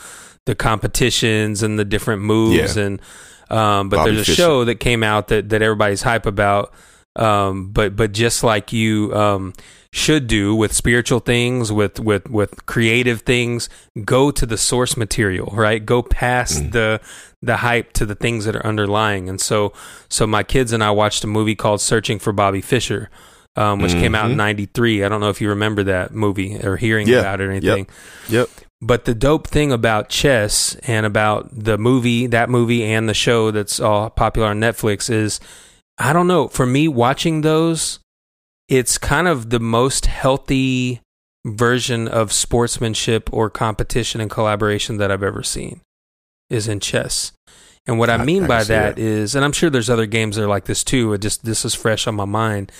the 0.45 0.55
competitions 0.55 1.63
and 1.63 1.77
the 1.79 1.85
different 1.85 2.23
moves. 2.23 2.75
Yeah. 2.75 2.83
And 2.83 3.01
um, 3.49 3.89
but 3.89 3.97
Bobby 3.97 4.15
there's 4.15 4.27
a 4.27 4.31
Fischer. 4.31 4.41
show 4.41 4.65
that 4.65 4.75
came 4.75 5.03
out 5.03 5.27
that 5.29 5.49
that 5.49 5.61
everybody's 5.61 6.01
hype 6.01 6.25
about. 6.25 6.73
Um, 7.15 7.71
but 7.71 7.95
but 7.95 8.13
just 8.13 8.43
like 8.43 8.71
you 8.71 9.13
um, 9.13 9.53
should 9.91 10.27
do 10.27 10.55
with 10.55 10.71
spiritual 10.73 11.19
things, 11.19 11.71
with 11.71 11.99
with 11.99 12.29
with 12.29 12.65
creative 12.65 13.21
things, 13.21 13.67
go 14.05 14.31
to 14.31 14.45
the 14.45 14.57
source 14.57 14.95
material, 14.95 15.51
right? 15.53 15.85
Go 15.85 16.01
past 16.01 16.63
Mm. 16.63 16.71
the 16.71 17.01
the 17.41 17.57
hype 17.57 17.91
to 17.93 18.05
the 18.05 18.15
things 18.15 18.45
that 18.45 18.55
are 18.55 18.65
underlying. 18.65 19.27
And 19.27 19.41
so 19.41 19.73
so 20.09 20.25
my 20.25 20.43
kids 20.43 20.71
and 20.71 20.83
I 20.83 20.91
watched 20.91 21.23
a 21.23 21.27
movie 21.27 21.55
called 21.55 21.81
Searching 21.81 22.19
for 22.19 22.31
Bobby 22.31 22.61
Fischer. 22.61 23.09
Um, 23.57 23.79
which 23.81 23.91
came 23.91 24.15
out 24.15 24.27
in 24.27 24.35
Mhm. 24.37 24.37
'93. 24.37 25.03
I 25.03 25.09
don't 25.09 25.19
know 25.19 25.27
if 25.29 25.41
you 25.41 25.49
remember 25.49 25.83
that 25.83 26.13
movie 26.13 26.57
or 26.63 26.77
hearing 26.77 27.05
Yeah. 27.09 27.19
about 27.19 27.41
it 27.41 27.47
or 27.47 27.51
anything. 27.51 27.85
yep 28.29 28.47
But 28.81 29.03
the 29.03 29.13
dope 29.13 29.45
thing 29.45 29.73
about 29.73 30.07
chess 30.07 30.77
and 30.87 31.05
about 31.05 31.49
the 31.51 31.77
movie, 31.77 32.27
that 32.27 32.49
movie 32.49 32.85
and 32.85 33.09
the 33.09 33.13
show 33.13 33.51
that's 33.51 33.77
all 33.81 34.09
popular 34.09 34.47
on 34.47 34.61
Netflix 34.61 35.09
is 35.09 35.41
I 35.97 36.13
don't 36.13 36.27
know, 36.27 36.47
for 36.47 36.65
me 36.65 36.87
watching 36.87 37.41
those, 37.41 37.99
it's 38.67 38.97
kind 38.97 39.27
of 39.27 39.49
the 39.49 39.59
most 39.59 40.05
healthy 40.07 41.01
version 41.45 42.07
of 42.07 42.31
sportsmanship 42.31 43.29
or 43.33 43.49
competition 43.49 44.21
and 44.21 44.29
collaboration 44.29 44.97
that 44.97 45.11
I've 45.11 45.23
ever 45.23 45.43
seen 45.43 45.81
is 46.49 46.67
in 46.67 46.79
chess. 46.79 47.31
And 47.87 47.97
what 47.97 48.09
I, 48.09 48.15
I- 48.15 48.25
mean 48.25 48.43
I 48.43 48.47
by 48.47 48.63
that 48.63 48.95
that. 48.95 48.99
is, 48.99 49.35
and 49.35 49.43
I'm 49.43 49.51
sure 49.51 49.69
there's 49.69 49.89
other 49.89 50.05
games 50.05 50.35
that 50.35 50.43
are 50.43 50.47
like 50.47 50.65
this 50.65 50.83
too, 50.83 51.13
it 51.13 51.21
just 51.21 51.43
this 51.43 51.65
is 51.65 51.73
fresh 51.73 52.07
on 52.07 52.15
my 52.15 52.25
mind, 52.25 52.71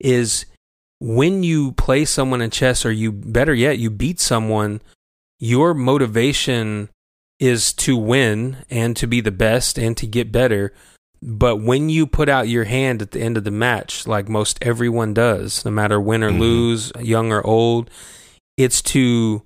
is 0.00 0.46
when 1.00 1.42
you 1.42 1.72
play 1.72 2.04
someone 2.04 2.42
in 2.42 2.50
chess 2.50 2.84
or 2.84 2.90
you 2.92 3.10
better 3.12 3.54
yet, 3.54 3.78
you 3.78 3.90
beat 3.90 4.20
someone, 4.20 4.82
your 5.38 5.72
motivation 5.72 6.90
is 7.38 7.72
to 7.72 7.96
win 7.96 8.58
and 8.68 8.96
to 8.96 9.06
be 9.06 9.20
the 9.20 9.30
best 9.30 9.78
and 9.78 9.96
to 9.96 10.06
get 10.06 10.30
better. 10.30 10.74
But 11.22 11.56
when 11.56 11.88
you 11.90 12.06
put 12.06 12.28
out 12.28 12.48
your 12.48 12.64
hand 12.64 13.02
at 13.02 13.10
the 13.10 13.20
end 13.20 13.36
of 13.36 13.44
the 13.44 13.50
match, 13.50 14.06
like 14.06 14.28
most 14.28 14.58
everyone 14.62 15.12
does, 15.12 15.64
no 15.64 15.70
matter 15.70 16.00
win 16.00 16.22
or 16.22 16.30
Mhm. 16.30 16.38
lose, 16.38 16.92
young 17.00 17.30
or 17.30 17.46
old, 17.46 17.90
it's 18.56 18.80
to 18.82 19.42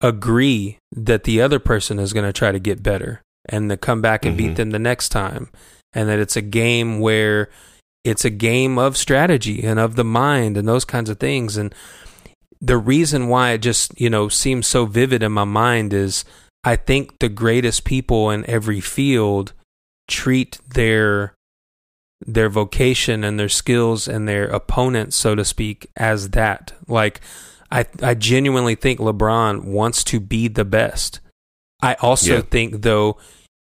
agree 0.00 0.78
that 0.92 1.24
the 1.24 1.40
other 1.40 1.58
person 1.58 1.98
is 1.98 2.12
going 2.12 2.26
to 2.26 2.32
try 2.32 2.52
to 2.52 2.58
get 2.60 2.82
better 2.82 3.22
and 3.48 3.70
to 3.70 3.76
come 3.76 4.00
back 4.00 4.24
and 4.24 4.36
beat 4.36 4.52
Mhm. 4.52 4.56
them 4.56 4.70
the 4.70 4.78
next 4.78 5.08
time. 5.08 5.48
And 5.92 6.08
that 6.08 6.18
it's 6.18 6.36
a 6.36 6.42
game 6.42 7.00
where 7.00 7.48
it's 8.04 8.24
a 8.24 8.30
game 8.30 8.78
of 8.78 8.96
strategy 8.96 9.62
and 9.64 9.78
of 9.80 9.96
the 9.96 10.04
mind 10.04 10.56
and 10.56 10.68
those 10.68 10.84
kinds 10.84 11.08
of 11.08 11.18
things. 11.18 11.56
And 11.56 11.74
the 12.60 12.76
reason 12.76 13.28
why 13.28 13.52
it 13.52 13.58
just, 13.58 13.98
you 14.00 14.10
know, 14.10 14.28
seems 14.28 14.66
so 14.66 14.86
vivid 14.86 15.22
in 15.22 15.32
my 15.32 15.44
mind 15.44 15.92
is 15.92 16.24
I 16.64 16.76
think 16.76 17.18
the 17.18 17.28
greatest 17.28 17.84
people 17.84 18.30
in 18.30 18.48
every 18.48 18.80
field 18.80 19.52
treat 20.08 20.58
their 20.68 21.34
their 22.26 22.48
vocation 22.48 23.22
and 23.24 23.38
their 23.38 23.48
skills 23.48 24.08
and 24.08 24.26
their 24.26 24.44
opponents, 24.46 25.16
so 25.16 25.34
to 25.34 25.44
speak, 25.44 25.90
as 25.96 26.30
that. 26.30 26.72
Like 26.88 27.20
I 27.70 27.86
I 28.02 28.14
genuinely 28.14 28.74
think 28.74 29.00
LeBron 29.00 29.64
wants 29.64 30.04
to 30.04 30.20
be 30.20 30.48
the 30.48 30.64
best. 30.64 31.20
I 31.82 31.94
also 31.94 32.36
Yeah. 32.36 32.40
think 32.42 32.82
though 32.82 33.18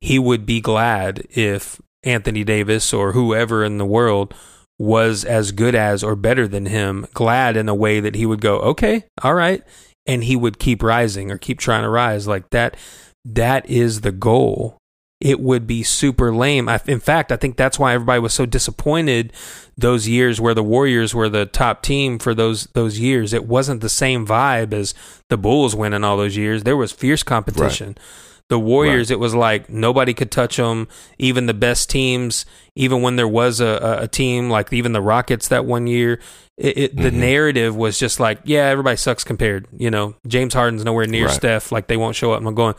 he 0.02 0.20
would 0.20 0.46
be 0.46 0.62
glad 0.62 1.26
if 1.32 1.82
Anthony 2.04 2.44
Davis 2.44 2.94
or 2.94 3.14
whoever 3.14 3.64
in 3.64 3.78
the 3.78 3.86
world 3.86 4.34
was 4.78 5.24
as 5.26 5.52
good 5.52 5.74
as 5.74 6.04
or 6.04 6.16
better 6.16 6.48
than 6.48 6.68
him, 6.68 7.08
glad 7.14 7.58
in 7.58 7.68
a 7.68 7.76
way 7.76 8.00
that 8.00 8.16
he 8.16 8.26
would 8.26 8.42
go, 8.42 8.60
okay, 8.60 9.06
all 9.24 9.34
right. 9.34 9.64
And 10.06 10.24
he 10.24 10.36
would 10.36 10.60
keep 10.60 10.84
rising 10.84 11.32
or 11.32 11.38
keep 11.38 11.60
trying 11.60 11.82
to 11.84 11.90
rise 11.90 12.28
like 12.28 12.50
that. 12.52 12.78
That 13.24 13.68
is 13.70 14.02
the 14.02 14.12
goal. 14.12 14.78
It 15.22 15.40
would 15.40 15.66
be 15.66 15.82
super 15.82 16.34
lame. 16.34 16.68
I, 16.68 16.80
in 16.88 17.00
fact, 17.00 17.32
I 17.32 17.38
think 17.38 17.56
that's 17.56 17.80
why 17.80 17.94
everybody 17.94 18.20
was 18.20 18.34
so 18.34 18.46
disappointed 18.46 19.32
those 19.78 20.08
years 20.08 20.42
where 20.42 20.54
the 20.54 20.64
Warriors 20.64 21.16
were 21.16 21.30
the 21.30 21.46
top 21.46 21.82
team 21.82 22.20
for 22.20 22.34
those 22.34 22.66
those 22.74 23.00
years. 23.00 23.34
It 23.34 23.48
wasn't 23.48 23.82
the 23.82 23.90
same 23.90 24.28
vibe 24.28 24.74
as 24.74 24.94
the 25.30 25.38
Bulls 25.38 25.74
winning 25.74 26.04
all 26.04 26.18
those 26.18 26.36
years. 26.36 26.64
There 26.64 26.78
was 26.78 26.92
fierce 26.92 27.24
competition. 27.24 27.88
Right. 27.90 28.00
The 28.48 28.60
Warriors, 28.60 29.10
right. 29.10 29.16
it 29.16 29.20
was 29.20 29.34
like 29.34 29.70
nobody 29.70 30.14
could 30.14 30.32
touch 30.32 30.58
them. 30.58 30.88
Even 31.18 31.46
the 31.46 31.54
best 31.54 31.90
teams, 31.90 32.46
even 32.76 33.02
when 33.02 33.16
there 33.16 33.28
was 33.28 33.60
a, 33.60 34.00
a 34.02 34.08
team 34.08 34.50
like 34.50 34.72
even 34.72 34.92
the 34.92 35.02
Rockets 35.02 35.48
that 35.48 35.66
one 35.66 35.88
year, 35.88 36.20
it, 36.58 36.78
it, 36.78 36.92
mm-hmm. 36.94 37.04
the 37.04 37.12
narrative 37.12 37.76
was 37.76 37.98
just 37.98 38.20
like, 38.20 38.42
yeah, 38.44 38.66
everybody 38.66 38.98
sucks 38.98 39.24
compared. 39.24 39.68
You 39.76 39.90
know, 39.90 40.16
James 40.28 40.54
Harden's 40.54 40.84
nowhere 40.84 41.08
near 41.08 41.26
right. 41.26 41.34
Steph. 41.34 41.72
Like 41.72 41.88
they 41.88 41.98
won't 41.98 42.16
show 42.16 42.34
up. 42.34 42.44
I'm 42.44 42.54
going 42.54 42.76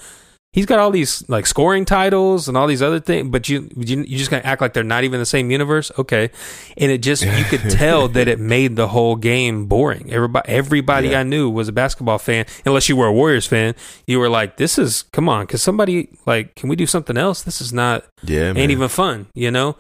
he's 0.57 0.67
got 0.67 0.79
all 0.79 0.91
these 0.91 1.29
like 1.29 1.47
scoring 1.47 1.85
titles 1.85 2.49
and 2.49 2.57
all 2.57 2.67
these 2.67 2.83
other 2.83 2.99
things, 2.99 3.29
but 3.29 3.49
you 3.49 3.69
you, 3.77 3.99
you 4.03 4.19
just 4.19 4.31
gonna 4.31 4.43
act 4.43 4.61
like 4.61 4.73
they're 4.73 4.83
not 4.83 5.05
even 5.05 5.21
the 5.21 5.27
same 5.27 5.51
universe, 5.51 5.93
okay? 5.99 6.31
And 6.79 6.91
it 6.91 7.03
just 7.03 7.23
you 7.23 7.45
could 7.45 7.71
tell 7.71 8.09
that 8.09 8.27
it 8.27 8.41
made 8.41 8.75
the 8.75 8.89
whole 8.89 9.15
game 9.15 9.67
boring. 9.67 10.11
Everybody 10.11 10.49
everybody 10.49 11.09
yeah. 11.09 11.21
I 11.21 11.23
knew 11.23 11.49
was 11.49 11.69
a 11.69 11.73
basketball 11.73 12.19
fan, 12.19 12.47
unless 12.65 12.89
you 12.89 12.97
were 12.97 13.07
a 13.07 13.13
Warriors 13.13 13.47
fan. 13.47 13.75
You 14.07 14.19
were 14.19 14.31
like, 14.31 14.57
this 14.57 14.79
is 14.79 15.03
come 15.13 15.29
on, 15.29 15.47
cause 15.47 15.63
somebody 15.63 16.09
like, 16.25 16.57
can 16.57 16.69
we 16.69 16.75
do 16.75 16.87
something 16.87 17.17
else? 17.17 17.43
This 17.43 17.61
is 17.61 17.73
not 17.73 18.07
yeah, 18.25 18.53
ain't 18.57 18.73
even 18.73 18.89
fun, 18.89 19.27
you 19.35 19.51
know. 19.51 19.77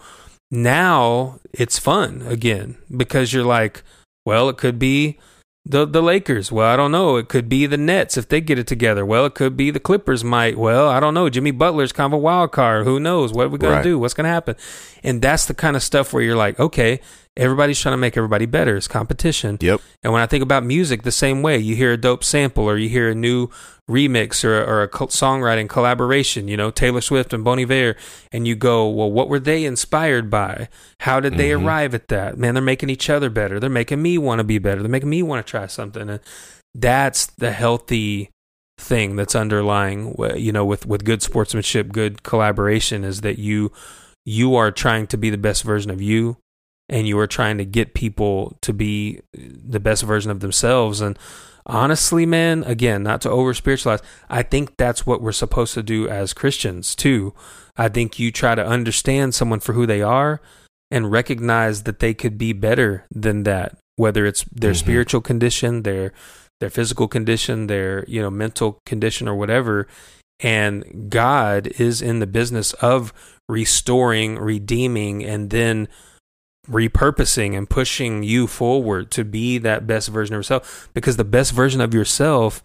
Now 0.50 1.40
it's 1.52 1.78
fun 1.78 2.22
again 2.28 2.76
because 2.94 3.32
you're 3.32 3.44
like, 3.44 3.82
well, 4.24 4.48
it 4.50 4.58
could 4.58 4.78
be 4.78 5.18
the 5.68 5.84
the 5.84 6.02
Lakers. 6.02 6.52
Well, 6.52 6.68
I 6.72 6.76
don't 6.76 6.92
know. 6.92 7.16
It 7.16 7.28
could 7.28 7.48
be 7.48 7.66
the 7.66 7.76
Nets 7.76 8.16
if 8.16 8.28
they 8.28 8.40
get 8.40 8.58
it 8.58 8.66
together. 8.66 9.04
Well, 9.04 9.26
it 9.26 9.34
could 9.34 9.56
be 9.56 9.70
the 9.70 9.80
Clippers 9.80 10.22
might. 10.22 10.56
Well, 10.56 10.88
I 10.88 11.00
don't 11.00 11.14
know. 11.14 11.28
Jimmy 11.28 11.50
Butler's 11.50 11.92
kind 11.92 12.12
of 12.12 12.16
a 12.16 12.22
wild 12.22 12.52
card. 12.52 12.84
Who 12.84 13.00
knows? 13.00 13.32
What 13.32 13.46
are 13.46 13.48
we 13.48 13.58
gonna 13.58 13.76
right. 13.76 13.82
do? 13.82 13.98
What's 13.98 14.14
gonna 14.14 14.28
happen? 14.28 14.54
And 15.02 15.20
that's 15.20 15.46
the 15.46 15.54
kind 15.54 15.74
of 15.74 15.82
stuff 15.82 16.12
where 16.12 16.22
you're 16.22 16.36
like, 16.36 16.60
okay, 16.60 17.00
everybody's 17.36 17.78
trying 17.78 17.92
to 17.92 17.98
make 17.98 18.16
everybody 18.16 18.46
better. 18.46 18.76
It's 18.76 18.88
competition. 18.88 19.58
Yep. 19.60 19.80
And 20.02 20.12
when 20.12 20.22
I 20.22 20.26
think 20.26 20.42
about 20.42 20.64
music, 20.64 21.02
the 21.02 21.12
same 21.12 21.42
way. 21.42 21.58
You 21.58 21.76
hear 21.76 21.92
a 21.92 21.96
dope 21.96 22.24
sample 22.24 22.64
or 22.64 22.76
you 22.76 22.88
hear 22.88 23.10
a 23.10 23.14
new 23.14 23.48
remix 23.88 24.44
or, 24.44 24.64
or 24.64 24.82
a 24.82 24.88
songwriting 24.88 25.68
collaboration, 25.68 26.48
you 26.48 26.56
know, 26.56 26.70
Taylor 26.70 27.00
Swift 27.00 27.32
and 27.32 27.44
Bon 27.44 27.58
Iver, 27.58 27.96
and 28.32 28.46
you 28.48 28.56
go, 28.56 28.88
well, 28.88 29.10
what 29.10 29.28
were 29.28 29.38
they 29.38 29.64
inspired 29.64 30.30
by? 30.30 30.68
How 31.00 31.20
did 31.20 31.36
they 31.36 31.50
mm-hmm. 31.50 31.66
arrive 31.66 31.94
at 31.94 32.08
that? 32.08 32.38
Man, 32.38 32.54
they're 32.54 32.62
making 32.62 32.90
each 32.90 33.10
other 33.10 33.30
better. 33.30 33.60
They're 33.60 33.70
making 33.70 34.02
me 34.02 34.18
want 34.18 34.40
to 34.40 34.44
be 34.44 34.58
better. 34.58 34.82
They're 34.82 34.90
making 34.90 35.10
me 35.10 35.22
want 35.22 35.46
to 35.46 35.50
try 35.50 35.66
something. 35.66 36.08
And 36.08 36.20
that's 36.74 37.26
the 37.26 37.52
healthy 37.52 38.30
thing 38.78 39.16
that's 39.16 39.34
underlying, 39.34 40.14
you 40.36 40.52
know, 40.52 40.64
with, 40.64 40.86
with 40.86 41.04
good 41.04 41.22
sportsmanship, 41.22 41.92
good 41.92 42.22
collaboration 42.22 43.04
is 43.04 43.20
that 43.22 43.38
you, 43.38 43.72
you 44.24 44.56
are 44.56 44.70
trying 44.70 45.06
to 45.06 45.16
be 45.16 45.30
the 45.30 45.38
best 45.38 45.62
version 45.62 45.90
of 45.90 46.02
you 46.02 46.36
and 46.88 47.06
you 47.06 47.18
are 47.18 47.26
trying 47.26 47.58
to 47.58 47.64
get 47.64 47.94
people 47.94 48.56
to 48.62 48.72
be 48.72 49.20
the 49.32 49.80
best 49.80 50.02
version 50.02 50.30
of 50.30 50.40
themselves. 50.40 51.00
And 51.00 51.18
honestly, 51.66 52.26
man, 52.26 52.62
again, 52.64 53.02
not 53.02 53.20
to 53.22 53.30
over 53.30 53.54
spiritualize, 53.54 54.02
I 54.30 54.42
think 54.42 54.76
that's 54.76 55.06
what 55.06 55.20
we're 55.20 55.32
supposed 55.32 55.74
to 55.74 55.82
do 55.82 56.08
as 56.08 56.32
Christians 56.32 56.94
too. 56.94 57.34
I 57.76 57.88
think 57.88 58.18
you 58.18 58.30
try 58.30 58.54
to 58.54 58.66
understand 58.66 59.34
someone 59.34 59.60
for 59.60 59.72
who 59.72 59.86
they 59.86 60.02
are 60.02 60.40
and 60.90 61.10
recognize 61.10 61.82
that 61.82 61.98
they 61.98 62.14
could 62.14 62.38
be 62.38 62.52
better 62.52 63.04
than 63.10 63.42
that, 63.42 63.76
whether 63.96 64.24
it's 64.24 64.44
their 64.44 64.70
mm-hmm. 64.70 64.78
spiritual 64.78 65.20
condition, 65.20 65.82
their 65.82 66.12
their 66.60 66.70
physical 66.70 67.06
condition, 67.06 67.66
their, 67.66 68.04
you 68.08 68.20
know, 68.22 68.30
mental 68.30 68.80
condition 68.86 69.28
or 69.28 69.34
whatever. 69.34 69.86
And 70.40 71.10
God 71.10 71.66
is 71.78 72.00
in 72.00 72.18
the 72.18 72.26
business 72.26 72.72
of 72.74 73.12
restoring, 73.48 74.38
redeeming, 74.38 75.24
and 75.24 75.50
then 75.50 75.88
repurposing 76.68 77.56
and 77.56 77.68
pushing 77.68 78.22
you 78.22 78.46
forward 78.46 79.10
to 79.12 79.24
be 79.24 79.58
that 79.58 79.86
best 79.86 80.08
version 80.08 80.34
of 80.34 80.38
yourself 80.38 80.88
because 80.94 81.16
the 81.16 81.24
best 81.24 81.52
version 81.52 81.80
of 81.80 81.94
yourself 81.94 82.62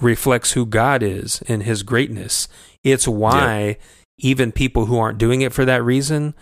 reflects 0.00 0.52
who 0.52 0.66
God 0.66 1.02
is 1.02 1.42
and 1.48 1.62
his 1.62 1.82
greatness. 1.82 2.48
It's 2.82 3.06
why 3.06 3.64
yeah. 3.66 3.74
even 4.18 4.52
people 4.52 4.86
who 4.86 4.98
aren't 4.98 5.18
doing 5.18 5.42
it 5.42 5.52
for 5.52 5.64
that 5.64 5.82
reason, 5.84 6.34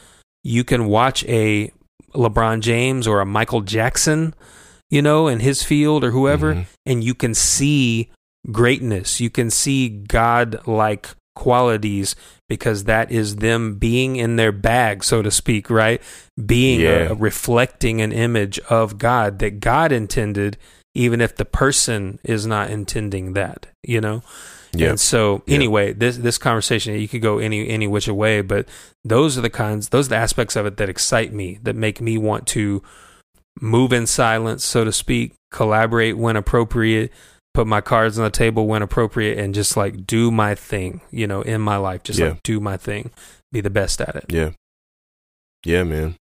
you 0.42 0.64
can 0.64 0.86
watch 0.86 1.24
a 1.24 1.72
LeBron 2.14 2.60
James 2.60 3.06
or 3.06 3.20
a 3.20 3.26
Michael 3.26 3.62
Jackson, 3.62 4.34
you 4.90 5.02
know, 5.02 5.28
in 5.28 5.40
his 5.40 5.62
field 5.62 6.04
or 6.04 6.10
whoever, 6.10 6.54
mm-hmm. 6.54 6.62
and 6.84 7.04
you 7.04 7.14
can 7.14 7.34
see 7.34 8.10
greatness. 8.50 9.20
You 9.20 9.30
can 9.30 9.50
see 9.50 9.88
God 9.88 10.66
like 10.66 11.08
qualities 11.34 12.14
because 12.52 12.84
that 12.84 13.10
is 13.10 13.36
them 13.36 13.76
being 13.76 14.16
in 14.16 14.36
their 14.36 14.52
bag, 14.52 15.02
so 15.02 15.22
to 15.22 15.30
speak, 15.30 15.70
right? 15.70 16.02
Being 16.44 16.80
yeah. 16.80 17.08
a, 17.08 17.14
reflecting 17.14 18.02
an 18.02 18.12
image 18.12 18.58
of 18.68 18.98
God 18.98 19.38
that 19.38 19.58
God 19.58 19.90
intended, 19.90 20.58
even 20.94 21.22
if 21.22 21.34
the 21.34 21.46
person 21.46 22.18
is 22.22 22.46
not 22.46 22.68
intending 22.68 23.32
that, 23.32 23.68
you 23.82 24.02
know? 24.02 24.22
Yeah. 24.74 24.90
And 24.90 25.00
so 25.00 25.42
anyway, 25.48 25.94
this 25.94 26.18
this 26.18 26.36
conversation 26.36 26.92
you 27.00 27.08
could 27.08 27.22
go 27.22 27.38
any 27.38 27.66
any 27.70 27.86
which 27.86 28.06
way, 28.06 28.42
but 28.42 28.68
those 29.02 29.38
are 29.38 29.42
the 29.42 29.48
kinds 29.48 29.88
those 29.88 30.08
are 30.08 30.10
the 30.10 30.16
aspects 30.16 30.54
of 30.54 30.66
it 30.66 30.76
that 30.76 30.90
excite 30.90 31.32
me, 31.32 31.58
that 31.62 31.74
make 31.74 32.02
me 32.02 32.18
want 32.18 32.46
to 32.48 32.82
move 33.62 33.94
in 33.94 34.06
silence, 34.06 34.62
so 34.62 34.84
to 34.84 34.92
speak, 34.92 35.32
collaborate 35.50 36.18
when 36.18 36.36
appropriate, 36.36 37.12
put 37.54 37.66
my 37.66 37.80
cards 37.80 38.18
on 38.18 38.24
the 38.24 38.30
table 38.30 38.66
when 38.66 38.82
appropriate 38.82 39.38
and 39.38 39.54
just 39.54 39.76
like 39.76 40.06
do 40.06 40.30
my 40.30 40.54
thing, 40.54 41.00
you 41.10 41.26
know, 41.26 41.42
in 41.42 41.60
my 41.60 41.76
life. 41.76 42.02
Just 42.02 42.18
yeah. 42.18 42.30
like 42.30 42.42
do 42.42 42.60
my 42.60 42.76
thing. 42.76 43.10
Be 43.50 43.60
the 43.60 43.70
best 43.70 44.00
at 44.00 44.16
it. 44.16 44.24
Yeah. 44.28 44.50
Yeah, 45.64 45.84
man. 45.84 46.16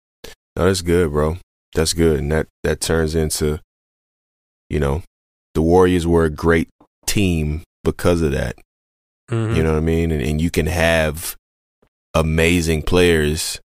No, 0.56 0.66
that's 0.66 0.83
good, 0.83 1.11
bro. 1.11 1.38
That's 1.75 1.92
good. 1.92 2.21
And 2.21 2.33
that 2.33 2.47
that 2.62 2.80
turns 2.80 3.14
into, 3.14 3.61
you 4.71 4.80
know, 4.80 5.02
the 5.54 5.62
Warriors 5.62 6.06
were 6.06 6.25
a 6.25 6.30
great 6.30 6.68
team 7.06 7.62
because 7.85 8.23
of 8.23 8.33
that. 8.33 8.56
Mm-hmm. 9.30 9.56
You 9.56 9.62
know 9.62 9.73
what 9.73 9.78
I 9.78 9.83
mean? 9.83 10.11
And 10.12 10.23
and 10.23 10.40
you 10.40 10.50
can 10.50 10.66
have 10.66 11.37
amazing 12.14 12.83
players 12.83 13.61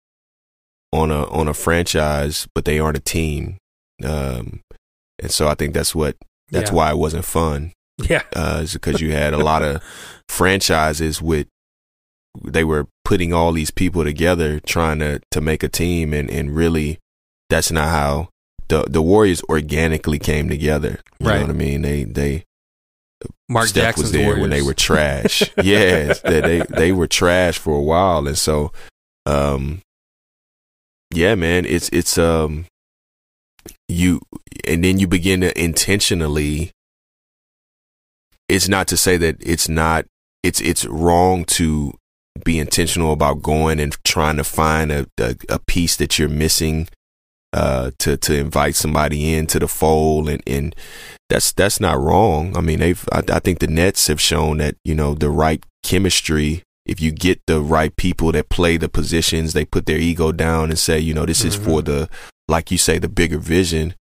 on 0.91 1.12
a 1.12 1.25
on 1.30 1.48
a 1.48 1.53
franchise, 1.53 2.48
but 2.53 2.65
they 2.65 2.80
aren't 2.80 2.98
a 2.98 3.01
team. 3.01 3.58
Um 4.03 4.62
and 5.20 5.32
so 5.32 5.48
I 5.48 5.56
think 5.56 5.74
that's 5.74 5.96
what 5.96 6.18
that's 6.51 6.70
yeah. 6.70 6.75
why 6.75 6.91
it 6.91 6.98
wasn't 6.98 7.25
fun. 7.25 7.74
Yeah, 7.98 8.24
uh, 8.36 8.65
because 8.72 9.01
you 9.01 9.12
had 9.12 9.34
a 9.34 9.38
lot 9.38 9.63
of 9.63 9.81
franchises 10.29 11.22
with 11.22 11.48
they 12.43 12.63
were 12.63 12.88
putting 13.03 13.34
all 13.34 13.51
these 13.51 13.72
people 13.72 14.03
together 14.03 14.60
trying 14.60 15.00
to 15.00 15.22
to 15.31 15.41
make 15.41 15.63
a 15.63 15.70
team, 15.70 16.13
and 16.13 16.29
and 16.29 16.55
really 16.55 17.00
that's 17.50 17.72
not 17.72 17.89
how 17.89 18.29
the 18.67 18.84
the 18.89 19.01
Warriors 19.01 19.43
organically 19.50 20.20
came 20.20 20.50
together. 20.50 21.00
You 21.20 21.27
right. 21.27 21.36
know 21.36 21.48
what 21.48 21.50
I 21.51 21.53
mean? 21.53 21.81
They 21.81 22.03
they 22.05 22.43
Mark 23.50 23.67
Steph 23.67 23.84
Jackson's 23.84 24.05
was 24.05 24.12
there 24.13 24.25
Warriors. 24.25 24.41
when 24.41 24.50
they 24.50 24.62
were 24.62 24.74
trash. 24.74 25.43
yeah, 25.63 26.13
they, 26.24 26.41
they 26.41 26.60
they 26.70 26.91
were 26.91 27.08
trash 27.08 27.58
for 27.58 27.75
a 27.75 27.81
while, 27.81 28.27
and 28.27 28.38
so 28.38 28.72
um, 29.25 29.81
yeah, 31.13 31.36
man, 31.36 31.65
it's 31.65 31.89
it's 31.89 32.17
um 32.17 32.65
you 33.91 34.21
and 34.67 34.83
then 34.83 35.00
you 35.00 35.07
begin 35.07 35.41
to 35.41 35.62
intentionally 35.62 36.71
it's 38.50 38.67
not 38.67 38.88
to 38.88 38.98
say 38.98 39.17
that 39.17 39.36
it's 39.39 39.69
not 39.69 40.05
it's 40.43 40.62
it's 40.62 40.86
wrong 40.86 41.45
to 41.45 41.93
be 42.43 42.60
intentional 42.60 43.13
about 43.13 43.41
going 43.41 43.79
and 43.79 43.95
trying 44.03 44.38
to 44.38 44.43
find 44.43 44.91
a 44.91 45.07
a, 45.19 45.36
a 45.50 45.60
piece 45.60 45.95
that 45.95 46.17
you're 46.17 46.29
missing 46.29 46.88
uh, 47.53 47.91
to 48.00 48.17
to 48.17 48.36
invite 48.36 48.75
somebody 48.75 49.33
into 49.33 49.60
the 49.60 49.67
fold 49.67 50.29
and 50.29 50.41
and 50.48 50.75
that's 51.29 51.51
that's 51.53 51.79
not 51.79 52.00
wrong. 52.00 52.55
I 52.55 52.62
mean, 52.62 52.79
they've 52.79 53.07
I, 53.12 53.24
I 53.31 53.39
think 53.39 53.60
the 53.60 53.67
Nets 53.67 54.07
have 54.07 54.21
shown 54.21 54.57
that 54.57 54.75
you 54.83 54.95
know 54.95 55.13
the 55.13 55.29
right 55.29 55.63
chemistry. 55.83 56.63
If 56.86 57.00
you 57.00 57.12
get 57.12 57.41
the 57.45 57.62
right 57.62 57.95
people 57.95 58.31
that 58.31 58.50
play 58.50 58.75
the 58.77 58.89
positions, 58.89 59.53
they 59.53 59.65
put 59.65 59.86
their 59.86 60.00
ego 60.00 60.31
down 60.31 60.69
and 60.69 60.79
say, 60.79 61.00
you 61.00 61.13
know, 61.13 61.25
this 61.25 61.39
mm-hmm. 61.39 61.48
is 61.48 61.55
for 61.55 61.81
mm-hmm. 61.81 61.91
the 61.91 62.10
like 62.51 62.70
you 62.70 62.77
say, 62.77 63.00
the 63.00 63.10
bigger 63.10 63.39
vision. 63.39 63.96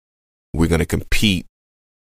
We're 0.53 0.67
going 0.67 0.79
to 0.79 0.85
compete 0.85 1.45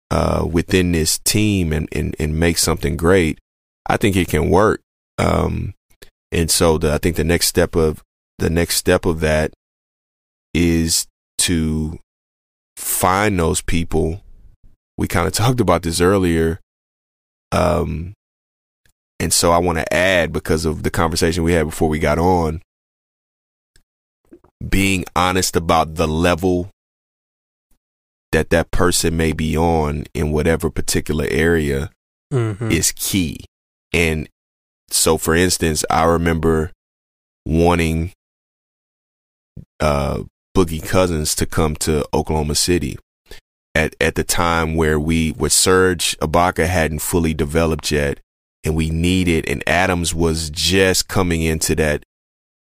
uh, 0.10 0.46
within 0.52 0.92
this 0.92 1.20
team 1.20 1.72
and, 1.72 1.88
and, 1.94 2.16
and 2.20 2.38
make 2.38 2.58
something 2.58 2.98
great. 2.98 3.40
I 3.86 3.96
think 3.96 4.16
it 4.16 4.28
can 4.28 4.50
work. 4.50 4.82
Um, 5.18 5.76
and 6.32 6.50
so 6.50 6.78
the, 6.78 6.92
I 6.92 6.98
think 6.98 7.16
the 7.16 7.24
next 7.24 7.48
step 7.48 7.76
of 7.76 8.04
the 8.40 8.50
next 8.50 8.76
step 8.78 9.06
of 9.06 9.20
that 9.20 9.54
is 10.54 11.06
to 11.38 12.00
find 12.76 13.40
those 13.40 13.62
people. 13.62 14.22
We 14.98 15.08
kind 15.08 15.28
of 15.28 15.34
talked 15.42 15.62
about 15.62 15.84
this 15.84 16.02
earlier. 16.02 16.60
Um, 17.52 18.14
and 19.20 19.32
so 19.32 19.52
I 19.52 19.60
want 19.60 19.78
to 19.78 19.94
add 19.94 20.34
because 20.34 20.66
of 20.66 20.82
the 20.82 20.90
conversation 20.90 21.44
we 21.44 21.54
had 21.54 21.66
before 21.66 21.90
we 21.90 22.00
got 22.00 22.18
on, 22.18 22.62
being 24.70 25.06
honest 25.16 25.56
about 25.56 25.96
the 25.96 26.08
level 26.08 26.70
that 28.32 28.50
that 28.50 28.72
person 28.72 29.18
may 29.18 29.34
be 29.34 29.58
on 29.58 30.06
in 30.14 30.32
whatever 30.32 30.70
particular 30.70 31.26
area 31.30 31.90
Mhm. 32.32 32.72
is 32.72 32.92
key. 32.94 33.44
And 33.92 34.30
so, 34.90 35.18
for 35.18 35.36
instance, 35.36 35.84
I 35.90 36.04
remember 36.06 36.72
wanting 37.46 38.12
uh, 39.80 40.24
Boogie 40.56 40.86
Cousins 40.88 41.34
to 41.36 41.46
come 41.46 41.76
to 41.78 42.06
Oklahoma 42.14 42.56
City 42.56 42.98
at 43.74 43.96
at 44.00 44.16
the 44.16 44.24
time 44.24 44.76
where 44.76 45.00
we 45.00 45.32
where 45.32 45.50
Serge 45.50 46.18
Ibaka 46.20 46.68
hadn't 46.68 47.00
fully 47.00 47.34
developed 47.34 47.92
yet, 47.92 48.20
and 48.64 48.76
we 48.76 48.90
needed, 48.90 49.46
and 49.50 49.64
Adams 49.68 50.14
was 50.14 50.50
just 50.50 51.08
coming 51.08 51.42
into 51.42 51.76
that 51.76 52.04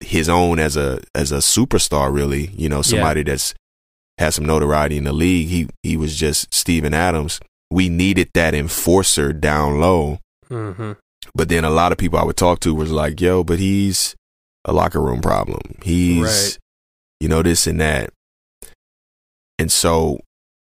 his 0.00 0.28
own 0.28 0.58
as 0.58 0.76
a 0.76 1.00
as 1.14 1.32
a 1.32 1.36
superstar. 1.38 2.12
Really, 2.12 2.48
you 2.56 2.68
know, 2.68 2.82
somebody 2.82 3.22
that's 3.22 3.54
had 4.18 4.30
some 4.34 4.44
notoriety 4.46 4.96
in 4.96 5.04
the 5.04 5.12
league. 5.12 5.48
He 5.48 5.68
he 5.82 5.96
was 5.96 6.16
just 6.16 6.52
Steven 6.54 6.94
Adams. 6.94 7.40
We 7.70 7.88
needed 7.88 8.30
that 8.34 8.54
enforcer 8.54 9.32
down 9.32 9.80
low. 9.80 10.18
Mhm. 10.48 10.96
But 11.34 11.48
then 11.48 11.64
a 11.64 11.70
lot 11.70 11.92
of 11.92 11.98
people 11.98 12.18
I 12.18 12.24
would 12.24 12.36
talk 12.36 12.60
to 12.60 12.74
was 12.74 12.90
like, 12.92 13.20
yo, 13.20 13.42
but 13.44 13.58
he's 13.58 14.14
a 14.64 14.72
locker 14.72 15.00
room 15.02 15.20
problem. 15.20 15.60
He's, 15.82 16.22
Right. 16.24 16.58
you 17.20 17.28
know, 17.28 17.42
this 17.42 17.66
and 17.66 17.80
that. 17.80 18.10
And 19.58 19.70
so 19.72 20.20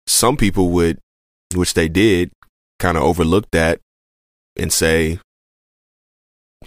some 0.06 0.36
people 0.36 0.70
would, 0.70 0.98
which 1.54 1.74
they 1.74 1.88
did, 1.88 2.30
kind 2.78 2.96
of 2.96 3.02
overlook 3.02 3.46
that 3.52 3.80
and 4.56 4.72
say, 4.72 5.18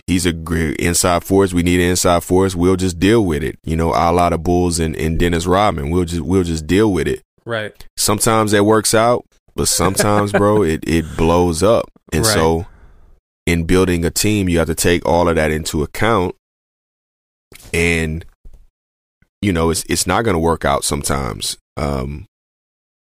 he's 0.06 0.26
a 0.26 0.34
great 0.34 0.78
inside 0.78 1.24
force. 1.24 1.54
We 1.54 1.64
need 1.64 1.80
an 1.80 1.90
inside 1.90 2.24
force. 2.24 2.56
We'll 2.56 2.76
just 2.76 3.00
deal 3.00 3.26
with 3.26 3.44
it. 3.44 3.58
You 3.64 3.76
know, 3.76 3.90
a 3.90 4.12
lot 4.12 4.34
of 4.34 4.44
Bulls 4.44 4.80
and, 4.80 4.96
and 4.96 5.18
Dennis 5.18 5.46
Rodman. 5.48 5.90
We'll 5.90 6.06
just, 6.06 6.22
we'll 6.22 6.44
just 6.44 6.68
deal 6.68 6.92
with 6.94 7.08
it. 7.08 7.22
Right. 7.46 7.74
Sometimes 7.98 8.52
that 8.52 8.64
works 8.66 8.94
out, 8.94 9.26
but 9.56 9.68
sometimes, 9.68 10.32
bro, 10.32 10.62
it, 10.64 10.84
it 10.88 11.06
blows 11.18 11.64
up. 11.64 11.90
And 12.14 12.26
Right. 12.26 12.34
so 12.34 12.66
in 13.46 13.64
building 13.64 14.04
a 14.06 14.10
team, 14.12 14.50
you 14.50 14.58
have 14.60 14.68
to 14.68 14.76
take 14.76 15.06
all 15.06 15.28
of 15.30 15.36
that 15.38 15.52
into 15.52 15.82
account. 15.82 16.36
And, 17.74 18.26
you 19.42 19.54
know, 19.54 19.70
it's 19.70 19.84
it's 19.90 20.08
not 20.08 20.24
gonna 20.24 20.40
work 20.40 20.66
out 20.66 20.84
sometimes. 20.84 21.58
Um 21.76 22.26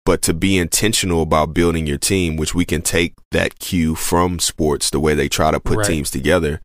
but 0.05 0.21
to 0.23 0.35
be 0.35 0.59
intentional 0.59 1.23
about 1.23 1.55
building 1.55 1.87
your 1.87 1.97
team, 1.99 2.37
which 2.37 2.57
we 2.57 2.65
can 2.65 2.83
take 2.83 3.15
that 3.31 3.61
cue 3.61 3.95
from 3.95 4.41
sports, 4.41 4.91
the 4.91 4.99
way 4.99 5.15
they 5.15 5.29
try 5.29 5.53
to 5.53 5.61
put 5.61 5.79
Right. 5.79 5.87
teams 5.87 6.11
together. 6.11 6.61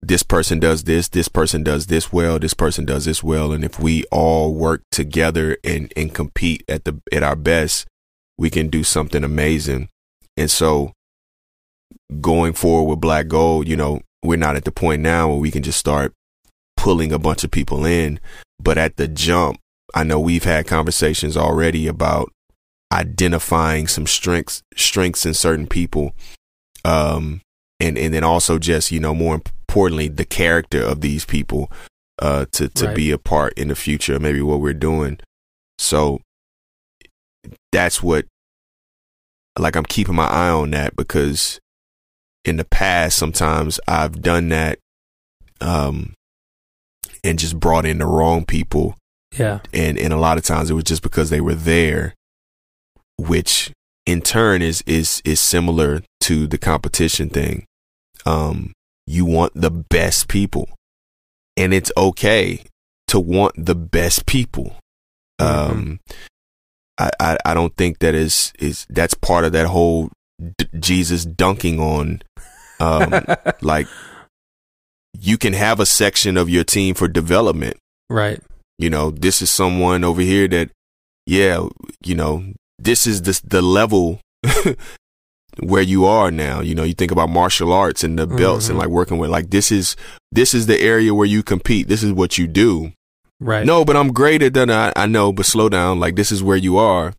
This 0.00 0.22
person 0.22 0.60
does 0.60 0.84
this, 0.84 1.08
this 1.08 1.28
person 1.28 1.64
does 1.64 1.86
this 1.86 2.12
well, 2.12 2.38
this 2.38 2.54
person 2.54 2.84
does 2.84 3.04
this 3.04 3.22
well, 3.22 3.52
and 3.52 3.64
if 3.64 3.80
we 3.80 4.04
all 4.12 4.54
work 4.54 4.82
together 4.92 5.56
and 5.64 5.92
and 5.96 6.14
compete 6.14 6.62
at 6.68 6.84
the 6.84 7.00
at 7.12 7.22
our 7.22 7.36
best, 7.36 7.86
we 8.38 8.48
can 8.48 8.68
do 8.68 8.84
something 8.84 9.24
amazing. 9.24 9.88
And 10.36 10.50
so 10.50 10.92
going 12.20 12.52
forward 12.52 12.88
with 12.88 13.00
Black 13.00 13.26
Gold, 13.26 13.66
you 13.66 13.76
know, 13.76 14.00
we're 14.22 14.36
not 14.38 14.56
at 14.56 14.64
the 14.64 14.72
point 14.72 15.02
now 15.02 15.28
where 15.28 15.38
we 15.38 15.50
can 15.50 15.62
just 15.62 15.78
start 15.78 16.12
pulling 16.76 17.12
a 17.12 17.18
bunch 17.18 17.44
of 17.44 17.50
people 17.50 17.84
in. 17.84 18.20
But 18.60 18.78
at 18.78 18.96
the 18.96 19.08
jump, 19.08 19.58
I 19.94 20.04
know 20.04 20.20
we've 20.20 20.44
had 20.44 20.66
conversations 20.66 21.36
already 21.36 21.86
about 21.86 22.32
identifying 22.92 23.86
some 23.86 24.06
strengths 24.06 24.62
strengths 24.76 25.26
in 25.26 25.34
certain 25.34 25.66
people. 25.66 26.12
Um 26.84 27.42
and, 27.80 27.96
and 27.96 28.12
then 28.12 28.24
also 28.24 28.58
just, 28.58 28.90
you 28.90 28.98
know, 28.98 29.14
more 29.14 29.40
importantly, 29.68 30.08
the 30.08 30.24
character 30.24 30.82
of 30.82 31.00
these 31.02 31.24
people 31.24 31.70
uh 32.20 32.46
to, 32.52 32.68
to 32.68 32.86
Right. 32.86 32.96
be 32.96 33.10
a 33.12 33.18
part 33.18 33.52
in 33.54 33.68
the 33.68 33.76
future, 33.76 34.18
maybe 34.18 34.42
what 34.42 34.60
we're 34.60 34.72
doing. 34.74 35.18
So 35.78 36.20
that's 37.72 38.02
what 38.02 38.26
like 39.58 39.76
I'm 39.76 39.84
keeping 39.84 40.14
my 40.14 40.26
eye 40.26 40.48
on 40.50 40.70
that 40.72 40.96
because 40.96 41.60
in 42.44 42.56
the 42.56 42.64
past 42.64 43.16
sometimes 43.18 43.78
I've 43.86 44.22
done 44.22 44.48
that 44.48 44.78
um 45.60 46.14
and 47.24 47.38
just 47.38 47.58
brought 47.58 47.84
in 47.86 47.98
the 47.98 48.06
wrong 48.06 48.44
people 48.44 48.96
Yeah. 49.36 49.60
and 49.72 49.98
and 49.98 50.12
a 50.12 50.16
lot 50.16 50.38
of 50.38 50.44
times 50.44 50.70
it 50.70 50.74
was 50.74 50.84
just 50.84 51.02
because 51.02 51.30
they 51.30 51.40
were 51.40 51.54
there 51.54 52.14
which 53.18 53.72
in 54.06 54.20
turn 54.22 54.62
is 54.62 54.82
is 54.86 55.20
is 55.24 55.40
similar 55.40 56.02
to 56.22 56.46
the 56.46 56.58
competition 56.58 57.28
thing 57.28 57.64
um 58.26 58.72
you 59.08 59.24
want 59.24 59.52
the 59.54 59.70
best 59.70 60.28
people. 60.28 60.68
And 61.56 61.72
it's 61.72 61.90
okay 61.96 62.62
to 63.08 63.18
want 63.18 63.54
the 63.56 63.74
best 63.74 64.26
people. 64.26 64.76
Um 65.38 66.00
I, 67.00 67.10
I 67.20 67.38
i 67.44 67.54
don't 67.54 67.76
think 67.76 68.00
that 68.00 68.14
is 68.14 68.52
is 68.58 68.84
that's 68.90 69.14
part 69.14 69.44
of 69.44 69.52
that 69.52 69.66
whole 69.68 70.10
d- 70.58 70.66
jesus 70.80 71.24
dunking 71.24 71.78
on 71.78 72.22
um 72.80 73.24
like 73.62 73.86
you 75.14 75.38
can 75.38 75.52
have 75.52 75.78
a 75.78 75.86
section 75.86 76.36
of 76.36 76.50
your 76.50 76.64
team 76.64 76.94
for 76.96 77.06
development. 77.06 77.76
Right. 78.10 78.40
you 78.78 78.90
know 78.90 79.10
this 79.12 79.40
is 79.42 79.48
someone 79.50 80.02
over 80.02 80.22
here 80.22 80.48
that 80.48 80.70
yeah 81.26 81.66
you 82.04 82.14
know 82.16 82.42
this 82.80 83.06
is 83.06 83.22
the 83.22 83.40
the 83.46 83.62
level 83.62 84.20
where 85.62 85.82
you 85.82 86.04
are 86.06 86.30
now. 86.30 86.60
You 86.60 86.74
know 86.74 86.84
you 86.84 86.94
think 86.94 87.10
about 87.10 87.28
martial 87.30 87.72
arts 87.72 88.04
and 88.04 88.18
the 88.18 88.26
belts 88.26 88.68
and 88.68 88.76
Mhm. 88.76 88.82
like 88.82 88.88
working 88.90 89.18
with 89.18 89.30
like 89.30 89.50
this 89.50 89.70
is 89.72 89.96
this 90.32 90.54
is 90.54 90.66
the 90.66 90.80
area 90.80 91.14
where 91.14 91.26
you 91.26 91.42
compete. 91.42 91.88
This 91.88 92.02
is 92.02 92.12
what 92.12 92.38
you 92.38 92.46
do. 92.46 92.92
Right. 93.40 93.64
no 93.64 93.84
but 93.84 93.94
i'm 93.96 94.12
greater 94.12 94.50
than 94.50 94.68
I, 94.68 94.92
I 94.96 95.06
know 95.06 95.32
but 95.32 95.46
slow 95.46 95.68
down. 95.68 96.00
Like 96.00 96.16
this 96.16 96.32
is 96.32 96.42
where 96.42 96.56
you 96.56 96.76
are. 96.76 97.14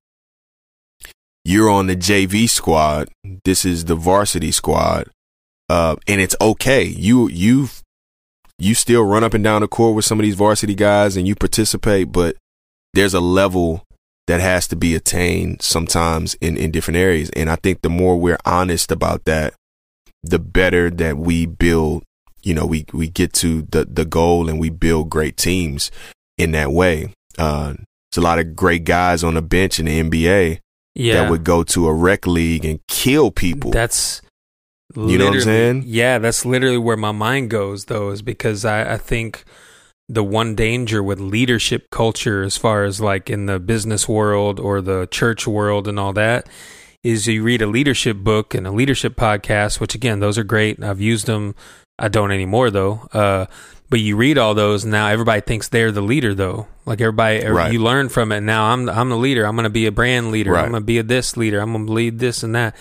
You're 1.45 1.69
on 1.69 1.87
the 1.87 1.95
jv 1.95 2.49
squad. 2.49 3.09
This 3.45 3.65
is 3.65 3.85
the 3.85 3.95
varsity 3.95 4.51
squad. 4.51 5.07
Uh 5.69 5.95
and 6.07 6.19
it's 6.21 6.35
okay. 6.41 6.83
You 6.83 7.29
you 7.29 7.69
you 8.57 8.75
still 8.75 9.03
run 9.03 9.23
up 9.23 9.33
and 9.33 9.43
down 9.43 9.61
the 9.61 9.67
court 9.67 9.95
with 9.95 10.03
some 10.05 10.19
of 10.19 10.23
these 10.23 10.35
varsity 10.35 10.75
guys 10.75 11.15
and 11.15 11.25
you 11.27 11.35
participate 11.35 12.11
but 12.11 12.35
there's 12.93 13.13
a 13.13 13.21
level 13.21 13.83
that 14.29 14.39
has 14.39 14.67
to 14.67 14.75
be 14.75 14.93
attained 14.93 15.59
sometimes 15.61 16.35
in 16.35 16.55
in 16.55 16.69
different 16.71 16.97
areas 16.97 17.29
and 17.35 17.49
i 17.49 17.55
think 17.55 17.81
the 17.81 17.89
more 17.89 18.15
we're 18.19 18.37
honest 18.45 18.91
about 18.91 19.25
that 19.25 19.53
the 20.23 20.37
better 20.39 20.89
that 20.89 21.17
we 21.17 21.45
build 21.47 22.03
you 22.43 22.53
know 22.53 22.65
we 22.65 22.85
we 22.93 23.07
get 23.07 23.33
to 23.33 23.63
the 23.71 23.85
the 23.85 24.05
goal 24.05 24.47
and 24.49 24.59
we 24.59 24.69
build 24.69 25.09
great 25.09 25.35
teams 25.35 25.89
in 26.37 26.51
that 26.51 26.71
way 26.71 27.11
uh 27.37 27.73
there's 27.73 28.17
a 28.23 28.27
lot 28.29 28.39
of 28.39 28.55
great 28.55 28.83
guys 28.85 29.23
on 29.23 29.33
the 29.33 29.41
bench 29.41 29.79
in 29.79 29.85
the 29.87 29.99
nba 30.03 30.59
Yeah. 30.95 31.13
that 31.15 31.29
would 31.31 31.43
go 31.43 31.63
to 31.63 31.87
a 31.87 31.93
rec 31.93 32.27
league 32.27 32.65
and 32.65 32.79
kill 32.87 33.31
people 33.31 33.71
That's 33.71 34.21
You 34.95 35.17
know 35.17 35.25
what 35.29 35.35
I'm 35.35 35.41
saying? 35.41 35.83
Yeah, 35.85 36.17
that's 36.17 36.45
literally 36.45 36.79
where 36.79 36.97
my 36.97 37.11
mind 37.13 37.49
goes 37.51 37.85
though, 37.85 38.09
is 38.11 38.21
because 38.23 38.65
I, 38.65 38.93
I 38.95 38.97
think 38.97 39.43
the 40.11 40.23
one 40.23 40.55
danger 40.55 41.03
with 41.03 41.19
leadership 41.19 41.91
culture 41.91 42.41
as 42.41 42.57
far 42.57 42.83
as 42.83 42.99
like 42.99 43.29
in 43.29 43.45
the 43.45 43.59
business 43.59 44.09
world 44.09 44.59
or 44.59 44.81
the 44.81 45.07
church 45.11 45.45
world 45.45 45.87
and 45.87 45.99
all 45.99 46.13
that 46.13 46.49
is 47.03 47.27
you 47.27 47.43
read 47.43 47.61
a 47.61 47.67
leadership 47.67 48.17
book 48.17 48.55
and 48.55 48.65
a 48.65 48.71
leadership 48.71 49.15
podcast, 49.15 49.79
which 49.79 49.93
again, 49.93 50.19
those 50.19 50.37
are 50.37 50.43
great. 50.43 50.83
I've 50.83 50.99
used 50.99 51.27
them. 51.27 51.53
I 51.99 52.07
don't 52.07 52.31
anymore 52.31 52.71
though. 52.71 53.07
Uh, 53.13 53.45
but 53.89 53.99
you 53.99 54.15
read 54.15 54.37
all 54.39 54.55
those 54.55 54.83
and 54.83 54.91
now 54.91 55.07
everybody 55.07 55.41
thinks 55.41 55.69
they're 55.69 55.91
the 55.91 56.01
leader 56.01 56.33
though. 56.33 56.67
Like 56.85 57.01
everybody, 57.01 57.45
er, 57.45 57.53
Right. 57.53 57.71
you 57.71 57.79
learn 57.79 58.09
from 58.09 58.31
it. 58.31 58.41
Now 58.41 58.71
I'm, 58.71 58.89
I'm 58.89 59.09
the 59.09 59.17
leader. 59.17 59.45
I'm 59.45 59.55
going 59.55 59.63
to 59.65 59.69
be 59.69 59.85
a 59.85 59.91
brand 59.91 60.31
leader. 60.31 60.53
Right. 60.53 60.63
I'm 60.65 60.71
going 60.71 60.81
to 60.81 60.85
be 60.85 60.97
a 60.97 61.03
this 61.03 61.37
leader. 61.37 61.59
I'm 61.59 61.71
going 61.71 61.85
to 61.85 61.93
lead 61.93 62.17
this 62.17 62.41
and 62.41 62.55
that. 62.55 62.75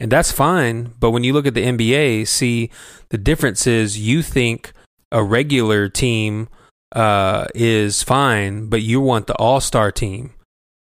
And 0.00 0.10
that's 0.10 0.32
fine. 0.32 0.94
But 0.98 1.10
when 1.10 1.24
you 1.24 1.34
look 1.34 1.46
at 1.46 1.52
the 1.52 1.64
NBA, 1.64 2.26
see 2.26 2.70
the 3.10 3.18
difference 3.18 3.66
is 3.66 3.98
you 3.98 4.22
think 4.22 4.72
a 5.12 5.22
regular 5.22 5.90
team 5.90 6.48
uh, 6.92 7.46
is 7.54 8.02
fine, 8.02 8.66
but 8.66 8.82
you 8.82 9.00
want 9.00 9.26
the 9.26 9.34
all 9.36 9.60
star 9.60 9.90
team. 9.92 10.32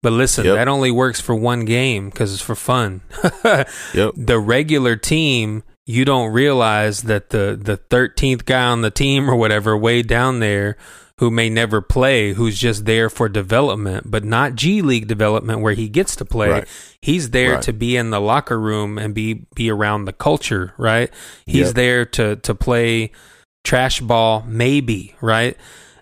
But 0.01 0.13
listen, 0.13 0.45
Yep. 0.45 0.55
that 0.55 0.67
only 0.69 0.91
works 0.91 1.19
for 1.19 1.35
one 1.35 1.65
game 1.65 2.09
because 2.09 2.33
it's 2.33 2.41
for 2.41 2.55
fun. 2.55 3.01
Yep. 3.93 4.13
The 4.15 4.39
regular 4.39 4.95
team, 4.95 5.63
you 5.85 6.05
don't 6.05 6.31
realize 6.31 7.03
that 7.03 7.29
the 7.31 7.59
the 7.61 7.77
thirteenth 7.77 8.45
guy 8.45 8.63
on 8.65 8.81
the 8.81 8.91
team 8.91 9.29
or 9.29 9.35
whatever, 9.35 9.75
way 9.77 10.01
down 10.01 10.39
there, 10.39 10.77
who 11.19 11.29
may 11.29 11.49
never 11.49 11.81
play, 11.81 12.31
who's 12.33 12.57
just 12.57 12.85
there 12.85 13.09
for 13.09 13.27
development, 13.27 14.09
but 14.09 14.23
not 14.23 14.55
G 14.55 14.81
League 14.81 15.07
development 15.07 15.59
where 15.59 15.73
he 15.73 15.89
gets 15.89 16.15
to 16.15 16.23
play. 16.25 16.49
Right. 16.49 16.67
He's 17.01 17.31
there 17.31 17.55
Right. 17.55 17.61
to 17.63 17.73
be 17.73 17.97
in 17.97 18.09
the 18.09 18.21
locker 18.21 18.57
room 18.59 18.97
and 18.97 19.13
be 19.13 19.45
be 19.53 19.69
around 19.69 20.05
the 20.05 20.13
culture, 20.13 20.73
right? 20.77 21.11
He's 21.45 21.67
Yep. 21.67 21.75
there 21.75 22.05
to 22.05 22.35
to 22.37 22.55
play 22.55 23.11
trash 23.65 23.99
ball, 23.99 24.45
maybe, 24.47 25.13
right? 25.19 25.57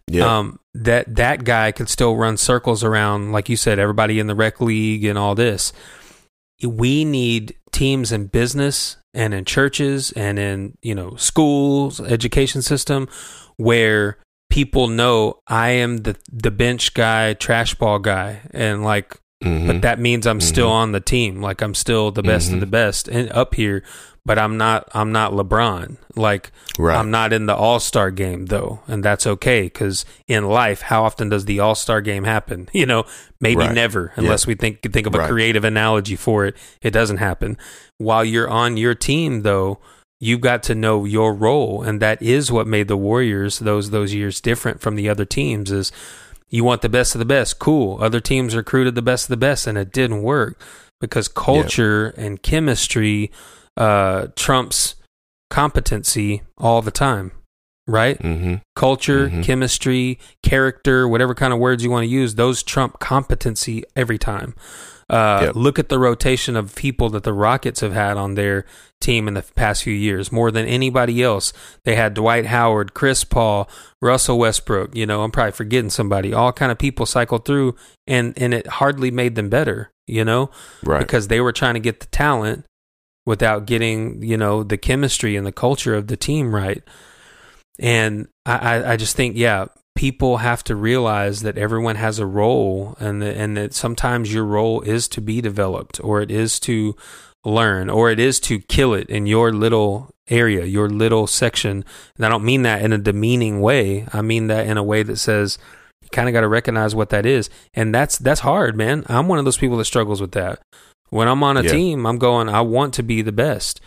Yeah. 0.07 0.37
Um, 0.39 0.59
that 0.73 1.15
that 1.15 1.43
guy 1.43 1.71
could 1.71 1.89
still 1.89 2.15
run 2.15 2.37
circles 2.37 2.83
around, 2.83 3.31
like 3.31 3.49
you 3.49 3.57
said, 3.57 3.79
everybody 3.79 4.19
in 4.19 4.27
the 4.27 4.35
rec 4.35 4.61
league 4.61 5.03
and 5.03 5.17
all 5.17 5.35
this. 5.35 5.73
we 6.63 7.05
need 7.05 7.55
teams 7.71 8.11
in 8.11 8.27
business 8.27 8.97
and 9.13 9.33
in 9.33 9.45
churches 9.45 10.11
and 10.13 10.39
in 10.39 10.77
you 10.81 10.95
know 10.95 11.15
schools 11.15 11.99
education 12.01 12.61
system 12.61 13.07
where 13.57 14.17
people 14.49 14.87
know 14.87 15.39
i 15.47 15.69
am 15.69 15.97
the 15.97 16.15
the 16.31 16.51
bench 16.51 16.93
guy 16.93 17.33
trash 17.33 17.75
ball 17.75 17.99
guy 17.99 18.41
and 18.51 18.83
like 18.83 19.19
Mhm. 19.43 19.67
but 19.67 19.81
that 19.83 19.99
means 19.99 20.25
i'm 20.25 20.41
still 20.41 20.69
Mhm. 20.69 20.73
on 20.73 20.91
the 20.93 20.99
team 20.99 21.41
like 21.41 21.61
i'm 21.61 21.75
still 21.75 22.09
the 22.11 22.23
best 22.23 22.49
Mhm. 22.49 22.55
of 22.55 22.59
the 22.61 22.65
best 22.65 23.07
and 23.07 23.31
up 23.31 23.53
here 23.55 23.83
but 24.25 24.39
i'm 24.39 24.57
not 24.57 24.87
i'm 24.93 25.11
not 25.11 25.31
lebron 25.33 25.97
like 26.15 26.51
right. 26.79 26.97
I'm 26.97 27.11
not 27.11 27.31
in 27.33 27.45
the 27.45 27.55
All 27.55 27.79
Star 27.79 28.09
game 28.09 28.47
though, 28.47 28.79
and 28.87 29.03
that's 29.03 29.27
okay 29.27 29.63
because 29.63 30.03
in 30.27 30.45
life, 30.49 30.81
how 30.81 31.03
often 31.03 31.29
does 31.29 31.45
the 31.45 31.59
All 31.59 31.75
Star 31.75 32.01
game 32.01 32.23
happen? 32.23 32.67
You 32.73 32.87
know, 32.87 33.05
maybe 33.39 33.57
Right. 33.61 33.71
never, 33.73 34.13
unless 34.15 34.47
we 34.47 34.55
think 34.55 34.81
think 34.91 35.05
of 35.05 35.13
a 35.13 35.19
Right. 35.19 35.29
creative 35.29 35.63
analogy 35.63 36.15
for 36.15 36.45
it. 36.47 36.55
It 36.81 36.89
doesn't 36.89 37.17
happen. 37.17 37.55
While 37.99 38.25
you're 38.25 38.49
on 38.49 38.77
your 38.77 38.95
team, 38.95 39.43
though, 39.43 39.77
you've 40.19 40.41
got 40.41 40.63
to 40.63 40.73
know 40.75 41.05
your 41.05 41.35
role, 41.35 41.83
and 41.83 41.99
that 42.01 42.19
is 42.19 42.51
what 42.51 42.65
made 42.65 42.87
the 42.87 42.97
Warriors 42.97 43.59
those 43.59 43.91
those 43.91 44.11
years 44.15 44.41
different 44.41 44.81
from 44.81 44.95
the 44.95 45.07
other 45.07 45.25
teams. 45.25 45.71
Is 45.71 45.91
you 46.49 46.63
want 46.63 46.81
the 46.81 46.89
best 46.89 47.13
of 47.15 47.19
the 47.19 47.25
best, 47.25 47.59
cool. 47.59 48.01
Other 48.01 48.19
teams 48.19 48.55
recruited 48.55 48.95
the 48.95 49.01
best 49.01 49.25
of 49.25 49.29
the 49.29 49.37
best, 49.37 49.67
and 49.67 49.77
it 49.77 49.91
didn't 49.91 50.21
work 50.23 50.59
because 51.01 51.27
culture 51.27 52.07
and 52.17 52.41
chemistry 52.41 53.31
uh, 53.75 54.27
trumps 54.35 54.95
competency 55.49 56.41
all 56.57 56.81
the 56.81 56.91
time, 56.91 57.31
right? 57.87 58.17
mm-hmm. 58.19 58.55
Culture, 58.75 59.29
Mhm. 59.29 59.43
chemistry, 59.43 60.19
character, 60.43 61.07
whatever 61.07 61.33
kind 61.35 61.53
of 61.53 61.59
words 61.59 61.83
you 61.83 61.89
want 61.91 62.03
to 62.03 62.07
use, 62.09 62.35
those 62.35 62.63
trump 62.63 62.99
competency 62.99 63.83
every 63.95 64.17
time. 64.17 64.55
Uh, 65.09 65.39
Yep. 65.45 65.55
Look 65.55 65.79
at 65.79 65.87
the 65.89 65.99
rotation 65.99 66.55
of 66.57 66.75
people 66.75 67.09
that 67.11 67.23
the 67.23 67.31
Rockets 67.33 67.79
have 67.79 67.93
had 67.93 68.17
on 68.17 68.35
their 68.35 68.65
team 68.99 69.27
in 69.27 69.35
the 69.35 69.41
past 69.55 69.83
few 69.83 69.93
years, 69.93 70.31
more 70.31 70.51
than 70.51 70.65
anybody 70.65 71.23
else. 71.23 71.53
They 71.85 71.95
had 71.95 72.13
Dwight 72.13 72.47
Howard, 72.47 72.93
Chris 72.93 73.23
Paul, 73.23 73.69
Russell 74.01 74.37
Westbrook. 74.39 74.95
You 74.95 75.05
know, 75.05 75.23
I'm 75.23 75.31
probably 75.31 75.53
forgetting 75.53 75.91
somebody. 75.91 76.33
All 76.33 76.51
kind 76.51 76.71
of 76.71 76.77
people 76.77 77.05
cycled 77.05 77.45
through, 77.45 77.75
and 78.05 78.33
and 78.37 78.53
it 78.53 78.67
hardly 78.67 79.09
made 79.11 79.35
them 79.35 79.49
better. 79.49 79.91
You 80.07 80.25
know, 80.25 80.49
Right. 80.83 80.99
because 80.99 81.27
they 81.29 81.39
were 81.41 81.51
trying 81.53 81.75
to 81.75 81.79
get 81.81 81.99
the 82.01 82.05
talent 82.07 82.65
without 83.25 83.65
getting 83.65 84.21
you 84.23 84.37
know 84.37 84.63
the 84.63 84.77
chemistry 84.77 85.35
and 85.35 85.45
the 85.45 85.51
culture 85.51 85.93
of 85.95 86.07
the 86.07 86.15
team 86.15 86.55
right 86.55 86.81
and 87.79 88.27
i 88.45 88.55
i, 88.55 88.91
I 88.93 88.95
just 88.95 89.17
think 89.17 89.35
yeah 89.35 89.65
people 89.97 90.37
have 90.37 90.63
to 90.63 90.75
realize 90.75 91.41
that 91.41 91.57
everyone 91.57 91.95
has 91.95 92.19
a 92.19 92.25
role 92.25 92.95
and 92.99 93.21
that, 93.21 93.35
and 93.35 93.57
that 93.57 93.73
sometimes 93.73 94.31
your 94.33 94.45
role 94.45 94.81
is 94.81 95.07
to 95.09 95.19
be 95.21 95.41
developed 95.41 95.99
or 96.03 96.21
it 96.21 96.29
is 96.31 96.59
to 96.59 96.95
learn 97.43 97.89
or 97.89 98.11
it 98.11 98.19
is 98.19 98.39
to 98.39 98.59
kill 98.59 98.93
it 98.93 99.09
in 99.09 99.25
your 99.25 99.51
little 99.51 100.09
area 100.29 100.65
your 100.65 100.89
little 100.89 101.25
section. 101.25 101.83
And 102.17 102.25
i 102.25 102.29
don't 102.29 102.43
mean 102.43 102.61
that 102.63 102.81
in 102.81 102.93
a 102.93 102.97
demeaning 102.97 103.59
way. 103.59 104.05
I 104.13 104.21
mean 104.21 104.47
that 104.47 104.67
in 104.67 104.77
a 104.77 104.83
way 104.83 105.01
that 105.03 105.17
says 105.17 105.57
you 106.03 106.09
kind 106.11 106.29
of 106.29 106.33
got 106.33 106.41
to 106.41 106.47
recognize 106.47 106.93
what 106.93 107.09
that 107.09 107.25
is. 107.25 107.49
And 107.73 107.95
that's 107.95 108.17
that's 108.17 108.41
hard 108.41 108.75
man. 108.75 109.03
I'm 109.07 109.27
one 109.27 109.39
of 109.39 109.45
those 109.45 109.57
people 109.57 109.77
that 109.77 109.85
struggles 109.85 110.21
with 110.21 110.33
that. 110.33 110.59
When 111.09 111.27
i'm 111.27 111.43
on 111.43 111.57
a 111.57 111.63
Yeah. 111.63 111.71
team 111.71 112.05
i'm 112.05 112.17
going 112.19 112.49
i 112.49 112.61
want 112.61 112.93
to 112.95 113.03
be 113.03 113.21
the 113.23 113.31
best. 113.31 113.81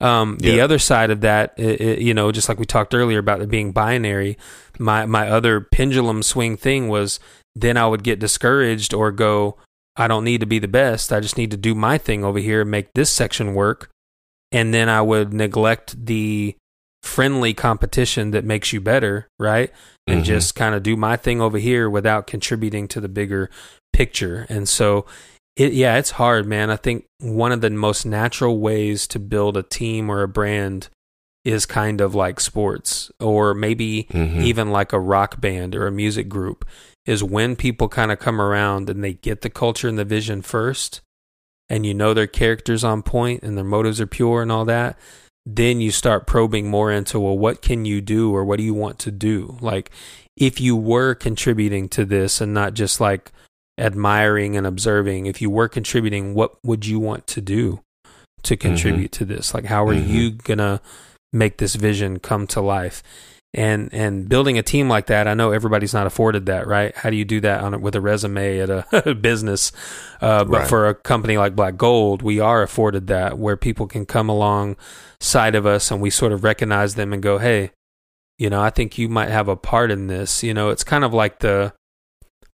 Um, 0.00 0.36
the 0.38 0.56
Yeah. 0.56 0.64
other 0.64 0.78
side 0.80 1.10
of 1.10 1.20
that, 1.22 1.54
i 1.58 1.62
i 1.80 1.84
you 2.08 2.12
know, 2.12 2.32
just 2.32 2.48
like 2.48 2.58
we 2.58 2.66
talked 2.66 2.92
earlier 2.94 3.18
about 3.18 3.40
it 3.40 3.48
being 3.48 3.70
binary, 3.72 4.36
my 4.78 5.06
my 5.06 5.28
other 5.28 5.60
pendulum 5.60 6.22
swing 6.22 6.56
thing 6.56 6.88
was 6.88 7.20
then 7.54 7.76
I 7.76 7.86
would 7.86 8.02
get 8.02 8.18
discouraged 8.18 8.92
or 8.92 9.12
go, 9.12 9.56
I 9.96 10.08
don't 10.08 10.24
need 10.24 10.40
to 10.40 10.46
be 10.46 10.58
the 10.58 10.68
best. 10.68 11.12
I 11.12 11.20
just 11.20 11.38
need 11.38 11.52
to 11.52 11.56
do 11.56 11.74
my 11.74 11.98
thing 11.98 12.24
over 12.24 12.38
here 12.38 12.62
and 12.62 12.70
make 12.70 12.92
this 12.94 13.10
section 13.10 13.54
work. 13.54 13.90
And 14.50 14.74
then 14.74 14.88
I 14.88 15.02
would 15.02 15.32
neglect 15.32 16.06
the 16.06 16.56
friendly 17.02 17.54
competition 17.54 18.30
that 18.32 18.44
makes 18.44 18.72
you 18.72 18.80
better, 18.80 19.28
right? 19.38 19.70
And 20.06 20.22
Mhm. 20.22 20.24
just 20.24 20.54
kind 20.54 20.74
of 20.74 20.82
do 20.82 20.96
my 20.96 21.16
thing 21.16 21.40
over 21.40 21.58
here 21.58 21.88
without 21.88 22.26
contributing 22.26 22.88
to 22.88 23.00
the 23.00 23.08
bigger 23.08 23.50
picture. 23.92 24.46
And 24.48 24.68
so 24.68 25.04
it 25.56 25.72
yeah, 25.72 25.96
it's 25.96 26.12
hard, 26.12 26.46
man. 26.46 26.70
I 26.70 26.76
think 26.76 27.04
one 27.20 27.52
of 27.52 27.60
the 27.60 27.70
most 27.70 28.04
natural 28.04 28.58
ways 28.58 29.06
to 29.08 29.18
build 29.20 29.56
a 29.56 29.62
team 29.62 30.10
or 30.10 30.22
a 30.22 30.28
brand 30.28 30.88
is 31.44 31.66
kind 31.66 32.00
of 32.00 32.14
like 32.14 32.40
sports 32.40 33.10
or 33.20 33.52
maybe 33.54 34.06
Mhm. 34.12 34.42
even 34.42 34.70
like 34.70 34.92
a 34.92 35.00
rock 35.00 35.40
band 35.40 35.74
or 35.74 35.86
a 35.86 35.92
music 35.92 36.28
group 36.28 36.64
is 37.06 37.22
when 37.22 37.54
people 37.54 37.88
kind 37.88 38.10
of 38.10 38.18
come 38.18 38.40
around 38.40 38.88
and 38.88 39.04
they 39.04 39.12
get 39.14 39.42
the 39.42 39.50
culture 39.50 39.88
and 39.88 39.98
the 39.98 40.04
vision 40.06 40.40
first 40.40 41.02
and 41.68 41.84
you 41.84 41.92
know 41.94 42.14
their 42.14 42.26
characters 42.26 42.82
on 42.82 43.02
point 43.02 43.42
and 43.42 43.56
their 43.58 43.64
motives 43.64 44.00
are 44.00 44.06
pure 44.06 44.40
and 44.42 44.50
all 44.50 44.64
that 44.64 44.98
then 45.46 45.78
you 45.82 45.90
start 45.90 46.26
probing 46.26 46.70
more 46.70 46.90
into 46.90 47.20
well 47.20 47.36
what 47.36 47.60
can 47.60 47.84
you 47.84 48.00
do 48.00 48.34
or 48.34 48.42
what 48.44 48.56
do 48.56 48.62
you 48.62 48.72
want 48.72 48.98
to 48.98 49.10
do 49.10 49.58
like 49.60 49.90
if 50.38 50.58
you 50.60 50.74
were 50.74 51.14
contributing 51.14 51.88
to 51.90 52.06
this 52.06 52.40
and 52.40 52.54
not 52.54 52.72
just 52.72 53.00
like 53.02 53.30
admiring 53.78 54.56
and 54.56 54.66
observing 54.66 55.26
if 55.26 55.42
you 55.42 55.50
were 55.50 55.68
contributing 55.68 56.32
what 56.32 56.54
would 56.64 56.86
you 56.86 56.98
want 56.98 57.26
to 57.26 57.40
do 57.42 57.80
to 58.42 58.56
contribute 58.56 59.12
to 59.12 59.24
this 59.26 59.52
like 59.52 59.66
how 59.66 59.84
are 59.86 59.94
Mhm. 59.94 60.08
you 60.08 60.30
gonna 60.30 60.80
make 61.34 61.58
this 61.58 61.74
vision 61.74 62.18
come 62.18 62.46
to 62.48 62.60
life. 62.60 63.02
And 63.56 63.88
and 63.94 64.28
building 64.28 64.58
a 64.58 64.64
team 64.64 64.88
like 64.88 65.06
that 65.06 65.28
i 65.28 65.34
know 65.34 65.52
everybody's 65.52 65.94
not 65.94 66.08
afforded 66.08 66.46
that 66.46 66.66
right? 66.66 66.92
How 66.96 67.08
do 67.10 67.14
you 67.16 67.24
do 67.24 67.40
that 67.42 67.60
on 67.60 67.72
a, 67.74 67.78
with 67.78 67.94
a 67.94 68.00
resume 68.00 68.58
at 68.58 68.68
a 68.68 69.14
business 69.30 69.70
uh, 70.20 70.42
but 70.42 70.58
Right. 70.62 70.68
for 70.68 70.88
a 70.88 70.94
company 70.96 71.38
like 71.38 71.54
black 71.54 71.76
gold 71.76 72.20
we 72.20 72.40
are 72.40 72.62
afforded 72.62 73.06
that 73.06 73.38
where 73.38 73.56
people 73.56 73.86
can 73.86 74.06
come 74.06 74.28
alongside 74.28 75.54
of 75.54 75.66
us 75.66 75.92
and 75.92 76.00
we 76.02 76.10
sort 76.10 76.32
of 76.32 76.42
recognize 76.42 76.96
them 76.96 77.12
and 77.12 77.22
go 77.22 77.38
hey 77.38 77.70
you 78.38 78.50
know 78.50 78.60
i 78.60 78.70
think 78.70 78.98
you 78.98 79.08
might 79.08 79.28
have 79.28 79.46
a 79.46 79.54
part 79.56 79.92
in 79.92 80.08
this. 80.08 80.42
You 80.42 80.52
know 80.52 80.70
it's 80.70 80.82
kind 80.82 81.04
of 81.04 81.14
like 81.14 81.38
the 81.38 81.72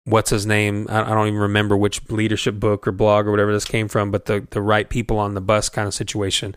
what's 0.10 0.30
his 0.30 0.46
name? 0.46 0.88
I, 0.90 1.02
I 1.02 1.14
don't 1.14 1.28
even 1.28 1.40
remember 1.40 1.78
which 1.78 2.08
leadership 2.10 2.60
book 2.60 2.88
or 2.88 2.92
blog 2.92 3.28
or 3.28 3.32
whatever 3.32 3.52
this 3.52 3.66
came 3.66 3.88
from 3.88 4.12
but 4.12 4.26
the 4.26 4.48
the 4.52 4.62
right 4.62 4.90
people 4.90 5.18
on 5.20 5.34
the 5.34 5.42
bus 5.42 5.70
kind 5.70 5.88
of 5.88 5.94
situation. 5.94 6.56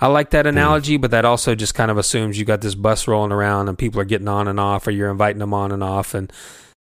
I 0.00 0.08
like 0.08 0.30
that 0.30 0.44
hmm. 0.44 0.50
analogy 0.50 0.96
but 0.96 1.10
that 1.10 1.24
also 1.24 1.54
just 1.54 1.74
kind 1.74 1.90
of 1.90 1.98
assumes 1.98 2.38
you 2.38 2.44
got 2.44 2.60
this 2.60 2.74
bus 2.74 3.06
rolling 3.06 3.32
around 3.32 3.68
and 3.68 3.78
people 3.78 4.00
are 4.00 4.04
getting 4.04 4.28
on 4.28 4.48
and 4.48 4.58
off 4.58 4.86
or 4.86 4.90
you're 4.90 5.10
inviting 5.10 5.38
them 5.40 5.54
on 5.54 5.72
and 5.72 5.82
off 5.82 6.14
and 6.14 6.32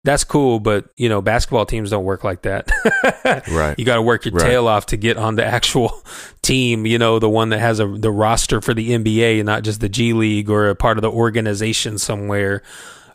that's 0.03 0.25
cool 0.25 0.61
but 0.61 0.87
you 0.97 1.09
know 1.09 1.21
basketball 1.21 1.67
teams 1.67 1.91
don't 1.91 2.05
work 2.05 2.25
like 2.25 2.43
that. 2.43 2.71
Right. 3.51 3.79
you 3.79 3.85
got 3.85 3.97
to 3.97 4.03
work 4.03 4.25
your 4.25 4.35
Right. 4.35 4.47
tail 4.47 4.67
off 4.67 4.87
to 4.87 4.97
get 4.97 5.17
on 5.17 5.37
the 5.37 5.45
actual 5.45 6.03
team 6.43 6.87
you 6.87 6.99
know 6.99 7.19
the 7.19 7.29
one 7.29 7.51
that 7.51 7.61
has 7.61 7.81
a 7.81 7.87
the 7.87 8.11
roster 8.11 8.61
for 8.61 8.75
the 8.75 8.91
nba 8.91 9.39
and 9.39 9.47
not 9.47 9.63
just 9.63 9.81
the 9.81 9.89
g 9.89 10.13
league 10.13 10.51
or 10.51 10.69
a 10.69 10.75
part 10.75 10.99
of 10.99 11.03
the 11.03 11.11
organization 11.11 11.99
somewhere 11.99 12.63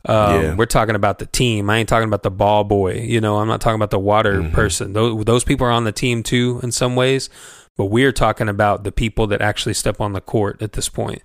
um, 0.08 0.42
Yeah. 0.42 0.56
We're 0.56 0.66
talking 0.66 0.96
about 0.96 1.20
the 1.20 1.26
team. 1.26 1.70
I 1.70 1.78
ain't 1.78 1.90
talking 1.90 2.08
about 2.08 2.24
the 2.24 2.32
ball 2.32 2.64
boy. 2.64 2.94
You 3.00 3.22
know, 3.22 3.38
I'm 3.38 3.48
not 3.48 3.62
talking 3.62 3.76
about 3.76 3.92
the 3.92 4.00
water 4.00 4.42
Mhm. 4.42 4.54
person. 4.54 4.94
Those, 4.94 5.26
those 5.26 5.44
people 5.44 5.66
are 5.68 5.72
on 5.72 5.84
the 5.84 5.92
team 5.92 6.24
too 6.24 6.60
in 6.64 6.72
some 6.72 6.96
ways, 6.96 7.30
but 7.78 7.86
we're 7.86 8.12
talking 8.12 8.48
about 8.50 8.84
the 8.84 8.92
people 8.92 9.28
that 9.28 9.42
actually 9.42 9.74
step 9.74 10.00
on 10.00 10.14
the 10.14 10.22
court 10.22 10.62
at 10.62 10.74
this 10.74 10.90
point. 10.90 11.22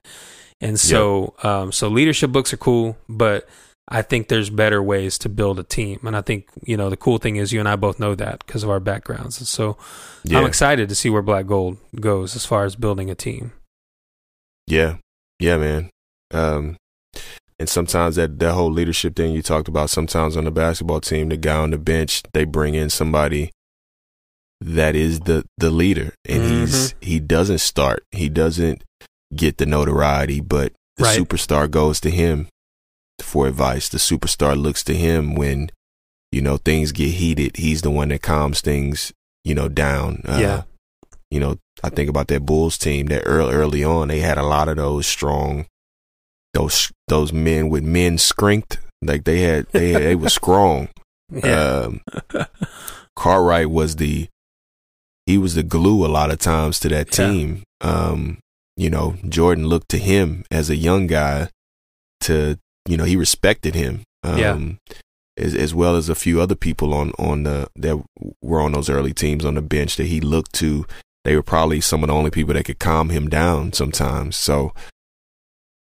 And 0.61 0.79
so, 0.79 1.35
um, 1.43 1.73
so 1.73 1.89
leadership 1.89 2.33
books 2.33 2.53
are 2.53 2.59
cool, 2.59 2.97
but 3.09 3.49
I 3.93 4.03
think 4.03 4.29
there's 4.29 4.51
better 4.51 4.83
ways 4.83 5.19
to 5.19 5.29
build 5.29 5.59
a 5.59 5.63
team. 5.65 5.99
And 6.05 6.17
I 6.17 6.21
think, 6.21 6.49
you 6.63 6.77
know, 6.77 6.91
the 6.91 6.97
cool 6.97 7.19
thing 7.19 7.37
is 7.37 7.53
you 7.53 7.59
and 7.61 7.69
I 7.69 7.77
both 7.77 7.99
know 7.99 8.15
that 8.15 8.45
because 8.47 8.63
of 8.63 8.71
our 8.71 8.79
backgrounds. 8.79 9.39
And 9.39 9.49
so 9.49 9.77
Yeah. 10.23 10.39
I'm 10.39 10.47
excited 10.47 10.89
to 10.91 10.95
see 10.95 11.11
where 11.11 11.23
Black 11.23 11.47
Gold 11.47 11.79
goes 11.99 12.37
as 12.37 12.45
far 12.47 12.65
as 12.65 12.77
building 12.77 13.11
a 13.11 13.15
team. 13.15 13.53
Yeah, 14.67 14.97
yeah, 15.41 15.57
man. 15.57 15.91
Um, 16.33 16.77
and 17.61 17.69
sometimes 17.69 18.17
that 18.17 18.39
that 18.41 18.55
whole 18.55 18.73
leadership 18.73 19.15
thing 19.15 19.33
you 19.33 19.43
talked 19.43 19.69
about. 19.69 19.91
Sometimes 19.91 20.37
on 20.37 20.45
the 20.45 20.51
basketball 20.51 21.01
team, 21.01 21.29
the 21.29 21.37
guy 21.37 21.57
on 21.57 21.71
the 21.71 21.79
bench, 21.79 22.23
they 22.33 22.45
bring 22.45 22.75
in 22.75 22.91
somebody 22.91 23.53
that 24.61 24.97
is 24.97 25.21
the 25.21 25.45
the 25.59 25.71
leader, 25.71 26.15
and 26.29 26.43
he's 26.43 26.95
he 27.01 27.21
doesn't 27.21 27.59
start. 27.59 28.03
He 28.11 28.29
doesn't 28.29 28.83
get 29.37 29.59
the 29.59 29.67
notoriety, 29.67 30.41
but 30.41 30.73
the 30.97 31.05
Right. 31.05 31.19
superstar 31.21 31.71
goes 31.71 32.01
to 32.01 32.11
him 32.11 32.49
for 33.23 33.47
advice. 33.47 33.89
The 33.89 33.99
superstar 33.99 34.57
looks 34.61 34.83
to 34.85 34.95
him 34.95 35.35
when 35.35 35.71
you 36.33 36.41
know 36.41 36.57
things 36.57 36.93
get 36.93 37.11
heated. 37.13 37.57
He's 37.57 37.83
the 37.83 37.91
one 37.91 38.09
that 38.09 38.23
calms 38.23 38.61
things, 38.61 39.13
you 39.45 39.55
know, 39.55 39.69
down. 39.69 40.23
Uh, 40.27 40.39
Yeah. 40.41 40.63
You 41.31 41.39
know, 41.41 41.59
I 41.85 41.91
think 41.91 42.11
about 42.11 42.27
that 42.29 42.45
Bulls 42.45 42.77
team 42.77 43.07
that 43.07 43.23
early 43.25 43.55
early 43.55 43.85
on 43.85 44.09
they 44.09 44.19
had 44.21 44.37
a 44.39 44.43
lot 44.43 44.69
of 44.69 44.77
those 44.77 45.07
strong, 45.07 45.67
those 46.55 46.91
those 47.09 47.33
men 47.33 47.69
with 47.69 47.85
men 47.85 48.19
strength. 48.19 48.79
Like 49.03 49.25
they 49.25 49.41
had 49.41 49.67
they 49.73 49.93
they 49.93 50.15
were 50.15 50.29
strong. 50.31 50.89
Yeah. 51.33 51.87
Um, 51.87 52.01
Cartwright 53.15 53.71
was 53.71 53.97
the 53.97 54.29
he 55.27 55.39
was 55.39 55.55
the 55.55 55.63
glue 55.63 56.05
a 56.05 56.09
lot 56.09 56.31
of 56.33 56.39
times 56.41 56.81
to 56.81 56.89
that 56.89 57.17
Yeah. 57.17 57.27
team. 57.31 57.63
Um, 57.81 58.39
you 58.77 58.91
know, 58.91 59.17
Jordan 59.29 59.67
looked 59.69 59.89
to 59.91 59.99
him 59.99 60.45
as 60.51 60.71
a 60.71 60.77
young 60.77 61.07
guy 61.07 61.49
to 62.23 62.59
you 62.89 62.97
know 62.97 63.05
he 63.05 63.15
respected 63.17 63.75
him. 63.75 64.03
Um, 64.25 64.39
Yeah. 64.39 64.59
As, 65.39 65.55
as 65.55 65.73
well 65.75 65.95
as 65.97 66.09
a 66.09 66.15
few 66.17 66.41
other 66.41 66.57
people 66.57 66.93
on 66.93 67.13
on 67.13 67.45
the 67.45 67.69
that 67.77 68.03
were 68.43 68.61
on 68.61 68.73
those 68.73 68.91
early 68.91 69.15
teams 69.15 69.45
on 69.45 69.55
the 69.55 69.63
bench 69.63 69.97
that 69.97 70.07
he 70.09 70.21
looked 70.21 70.53
to 70.55 70.85
they 71.25 71.37
were 71.37 71.43
probably 71.43 71.81
some 71.81 72.03
of 72.03 72.09
the 72.09 72.15
only 72.15 72.31
people 72.31 72.55
that 72.55 72.65
could 72.65 72.79
calm 72.81 73.11
him 73.11 73.29
down 73.29 73.73
sometimes. 73.73 74.37
So, 74.37 74.73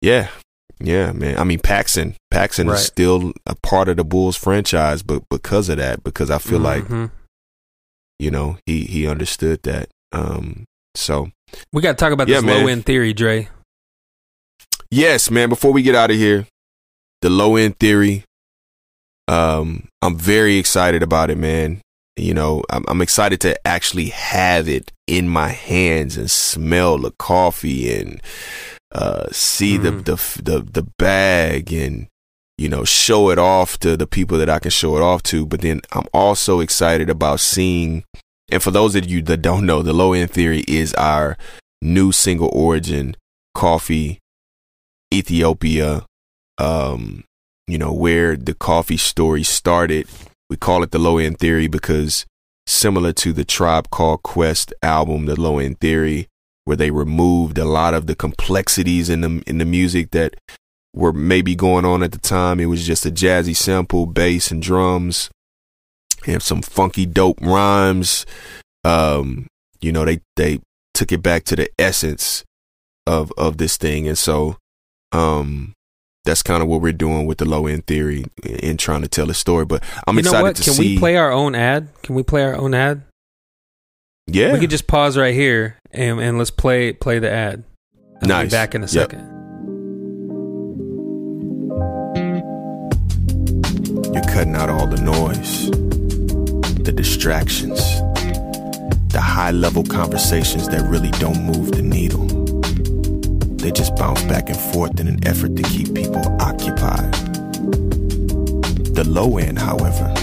yeah, 0.02 0.28
yeah, 0.78 1.12
man. 1.12 1.38
I 1.38 1.44
mean, 1.44 1.58
Paxson, 1.58 2.16
Paxson 2.30 2.68
right. 2.68 2.74
is 2.74 2.84
still 2.84 3.32
a 3.46 3.54
part 3.54 3.88
of 3.88 3.96
the 3.96 4.04
Bulls 4.04 4.36
franchise, 4.36 5.02
but 5.02 5.22
because 5.28 5.68
of 5.68 5.78
that, 5.78 6.04
because 6.04 6.30
I 6.30 6.38
feel 6.38 6.60
mm-hmm. 6.60 7.00
like, 7.02 7.10
you 8.18 8.30
know, 8.30 8.58
he 8.66 8.84
he 8.84 9.06
understood 9.06 9.62
that. 9.64 9.88
Um, 10.12 10.64
so 10.94 11.30
we 11.72 11.82
got 11.82 11.92
to 11.92 11.96
talk 11.96 12.12
about 12.12 12.28
yeah, 12.28 12.40
this 12.40 12.44
low 12.44 12.66
end 12.66 12.86
theory, 12.86 13.12
Dre. 13.12 13.48
Yes, 14.90 15.30
man. 15.30 15.48
Before 15.48 15.72
we 15.72 15.82
get 15.82 15.94
out 15.94 16.10
of 16.10 16.16
here, 16.16 16.46
the 17.22 17.30
low 17.30 17.56
end 17.56 17.78
theory. 17.78 18.24
Um, 19.28 19.88
I'm 20.02 20.16
very 20.16 20.56
excited 20.56 21.02
about 21.02 21.30
it, 21.30 21.38
man. 21.38 21.80
You 22.16 22.34
know, 22.34 22.64
I'm, 22.68 22.84
I'm 22.88 23.00
excited 23.00 23.40
to 23.42 23.66
actually 23.66 24.06
have 24.06 24.68
it 24.68 24.90
in 25.06 25.28
my 25.28 25.48
hands 25.48 26.16
and 26.16 26.30
smell 26.30 26.98
the 26.98 27.12
coffee 27.12 27.94
and 27.94 28.20
uh, 28.92 29.26
see 29.30 29.78
mm. 29.78 29.82
the, 29.82 29.90
the 29.90 30.42
the 30.42 30.60
the 30.60 30.82
bag 30.98 31.72
and 31.72 32.08
you 32.58 32.68
know 32.68 32.84
show 32.84 33.30
it 33.30 33.38
off 33.38 33.78
to 33.80 33.96
the 33.96 34.06
people 34.06 34.38
that 34.38 34.50
I 34.50 34.58
can 34.58 34.70
show 34.70 34.96
it 34.96 35.02
off 35.02 35.22
to. 35.24 35.46
But 35.46 35.60
then 35.60 35.80
I'm 35.92 36.06
also 36.12 36.60
excited 36.60 37.10
about 37.10 37.40
seeing. 37.40 38.04
And 38.52 38.62
for 38.62 38.72
those 38.72 38.96
of 38.96 39.08
you 39.08 39.22
that 39.22 39.42
don't 39.42 39.64
know, 39.64 39.80
the 39.80 39.92
low 39.92 40.12
end 40.12 40.32
theory 40.32 40.64
is 40.66 40.92
our 40.94 41.36
new 41.80 42.10
single 42.10 42.50
origin 42.52 43.16
coffee, 43.54 44.18
Ethiopia. 45.14 46.04
Um, 46.58 47.24
you 47.66 47.78
know 47.78 47.92
where 47.92 48.36
the 48.36 48.54
coffee 48.54 48.96
story 48.96 49.44
started 49.44 50.08
we 50.50 50.56
call 50.56 50.82
it 50.82 50.90
the 50.90 50.98
low 50.98 51.16
end 51.16 51.38
theory 51.38 51.68
because 51.68 52.26
similar 52.66 53.12
to 53.12 53.32
the 53.32 53.44
Tribe 53.44 53.88
Called 53.90 54.24
Quest 54.24 54.74
album, 54.82 55.26
the 55.26 55.40
Low 55.40 55.58
End 55.58 55.78
Theory, 55.80 56.26
where 56.64 56.76
they 56.76 56.90
removed 56.90 57.58
a 57.58 57.64
lot 57.64 57.94
of 57.94 58.06
the 58.06 58.14
complexities 58.14 59.08
in 59.08 59.20
the 59.20 59.42
in 59.46 59.58
the 59.58 59.64
music 59.64 60.10
that 60.10 60.34
were 60.94 61.12
maybe 61.12 61.54
going 61.54 61.84
on 61.84 62.02
at 62.02 62.12
the 62.12 62.18
time. 62.18 62.60
It 62.60 62.66
was 62.66 62.86
just 62.86 63.06
a 63.06 63.10
jazzy 63.10 63.56
sample, 63.56 64.06
bass 64.06 64.50
and 64.50 64.62
drums, 64.62 65.30
and 66.26 66.42
some 66.42 66.62
funky 66.62 67.06
dope 67.06 67.40
rhymes. 67.40 68.26
Um, 68.84 69.46
you 69.80 69.92
know, 69.92 70.04
they 70.04 70.20
they 70.36 70.60
took 70.94 71.12
it 71.12 71.22
back 71.22 71.44
to 71.44 71.56
the 71.56 71.70
essence 71.78 72.44
of 73.06 73.32
of 73.36 73.58
this 73.58 73.76
thing, 73.76 74.06
and 74.08 74.18
so 74.18 74.56
um 75.12 75.72
that's 76.24 76.42
kind 76.42 76.62
of 76.62 76.68
what 76.68 76.82
we're 76.82 76.92
doing 76.92 77.26
with 77.26 77.38
the 77.38 77.44
low 77.44 77.66
end 77.66 77.86
theory 77.86 78.24
in 78.44 78.76
trying 78.76 79.02
to 79.02 79.08
tell 79.08 79.30
a 79.30 79.34
story. 79.34 79.64
But 79.64 79.82
I'm 80.06 80.16
you 80.16 80.20
excited 80.20 80.56
to 80.56 80.62
Can 80.62 80.72
see. 80.74 80.82
Can 80.82 80.94
we 80.94 80.98
play 80.98 81.16
our 81.16 81.32
own 81.32 81.54
ad? 81.54 81.88
Can 82.02 82.14
we 82.14 82.22
play 82.22 82.44
our 82.44 82.56
own 82.56 82.74
ad? 82.74 83.02
Yeah, 84.32 84.52
we 84.52 84.60
could 84.60 84.70
just 84.70 84.86
pause 84.86 85.16
right 85.16 85.34
here 85.34 85.76
and 85.92 86.20
and 86.20 86.38
let's 86.38 86.50
play 86.50 86.92
play 86.92 87.18
the 87.18 87.30
ad. 87.30 87.64
I'll 88.22 88.28
nice. 88.28 88.46
Be 88.46 88.50
back 88.50 88.74
in 88.74 88.82
a 88.82 88.86
yep. 88.86 88.90
second. 88.90 89.26
You're 94.14 94.34
cutting 94.34 94.54
out 94.54 94.68
all 94.68 94.86
the 94.86 95.00
noise, 95.00 95.70
the 96.82 96.92
distractions, 96.92 97.78
the 99.12 99.20
high 99.20 99.52
level 99.52 99.84
conversations 99.84 100.68
that 100.68 100.82
really 100.82 101.10
don't 101.12 101.42
move 101.44 101.72
the 101.72 101.82
needle 101.82 102.40
they 103.60 103.70
just 103.70 103.94
bounce 103.96 104.22
back 104.22 104.48
and 104.48 104.58
forth 104.58 104.98
in 105.00 105.06
an 105.06 105.18
effort 105.26 105.54
to 105.54 105.62
keep 105.64 105.94
people 105.94 106.22
occupied. 106.40 107.12
The 108.94 109.04
low 109.06 109.36
end, 109.36 109.58
however, 109.58 110.14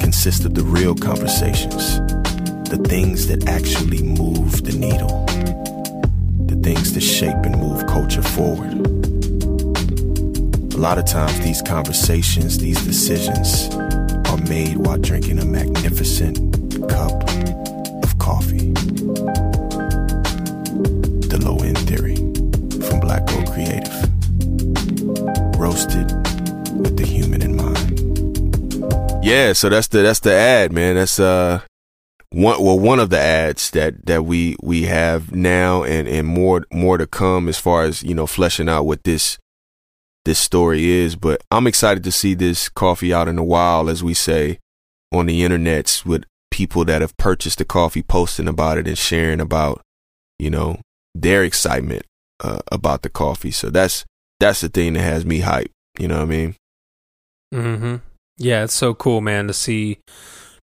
consists 0.00 0.46
of 0.46 0.54
the 0.54 0.62
real 0.62 0.94
conversations, 0.94 1.98
the 2.72 2.88
things 2.88 3.26
that 3.26 3.46
actually 3.48 4.02
move 4.02 4.64
the 4.64 4.72
needle, 4.72 5.26
the 6.46 6.58
things 6.62 6.94
that 6.94 7.02
shape 7.02 7.36
and 7.44 7.58
move 7.58 7.86
culture 7.86 8.22
forward. 8.22 8.72
A 10.72 10.78
lot 10.78 10.96
of 10.96 11.04
times, 11.04 11.38
these 11.40 11.60
conversations, 11.60 12.56
these 12.56 12.82
decisions 12.82 13.68
are 14.30 14.38
made 14.48 14.78
while 14.78 14.96
drinking 14.96 15.38
a 15.40 15.44
magnificent 15.44 16.38
cup 16.88 17.12
of 18.02 18.18
coffee. 18.18 18.72
The 21.28 21.38
low 21.44 21.58
end 21.58 21.78
theory. 21.80 22.16
From 22.88 23.00
Black 23.00 23.26
Gold 23.26 23.52
Creative. 23.52 23.92
Roasted 25.60 26.10
with 26.80 26.96
the 26.96 27.04
human 27.04 27.42
in 27.42 27.54
mind. 27.54 29.22
Yeah, 29.22 29.52
so 29.52 29.68
that's 29.68 29.88
the 29.88 30.00
that's 30.00 30.20
the 30.20 30.32
ad, 30.32 30.72
man. 30.72 30.94
That's 30.94 31.20
uh 31.20 31.60
one 32.32 32.62
well 32.62 32.78
one 32.78 32.98
of 32.98 33.10
the 33.10 33.18
ads 33.18 33.70
that 33.70 34.06
that 34.06 34.24
we 34.24 34.56
we 34.62 34.82
have 34.82 35.32
now 35.32 35.82
and 35.82 36.08
and 36.08 36.26
more 36.26 36.64
more 36.72 36.98
to 36.98 37.06
come 37.06 37.48
as 37.48 37.58
far 37.58 37.84
as 37.84 38.02
you 38.02 38.14
know 38.14 38.26
fleshing 38.26 38.68
out 38.68 38.86
what 38.86 39.04
this 39.04 39.38
this 40.24 40.38
story 40.38 40.88
is 40.88 41.14
but 41.16 41.42
i'm 41.50 41.66
excited 41.66 42.02
to 42.02 42.12
see 42.12 42.34
this 42.34 42.68
coffee 42.68 43.12
out 43.12 43.28
in 43.28 43.36
the 43.36 43.42
wild 43.42 43.88
as 43.88 44.02
we 44.02 44.14
say 44.14 44.58
on 45.12 45.26
the 45.26 45.42
internets 45.42 46.06
with 46.06 46.24
people 46.50 46.84
that 46.84 47.00
have 47.00 47.16
purchased 47.16 47.58
the 47.58 47.64
coffee 47.64 48.02
posting 48.02 48.48
about 48.48 48.78
it 48.78 48.86
and 48.86 48.98
sharing 48.98 49.40
about 49.40 49.82
you 50.38 50.50
know 50.50 50.78
their 51.14 51.44
excitement 51.44 52.04
uh, 52.42 52.60
about 52.70 53.02
the 53.02 53.08
coffee. 53.08 53.50
So 53.50 53.70
that's 53.70 54.04
that's 54.40 54.60
the 54.60 54.68
thing 54.68 54.94
that 54.94 55.02
has 55.02 55.24
me 55.24 55.40
hyped. 55.40 55.70
You 55.98 56.08
know 56.08 56.16
what 56.16 56.22
I 56.22 56.26
mean? 56.26 56.56
Hmm. 57.52 57.96
Yeah, 58.38 58.64
it's 58.64 58.74
so 58.74 58.94
cool, 58.94 59.20
man, 59.20 59.46
to 59.46 59.52
see 59.52 59.98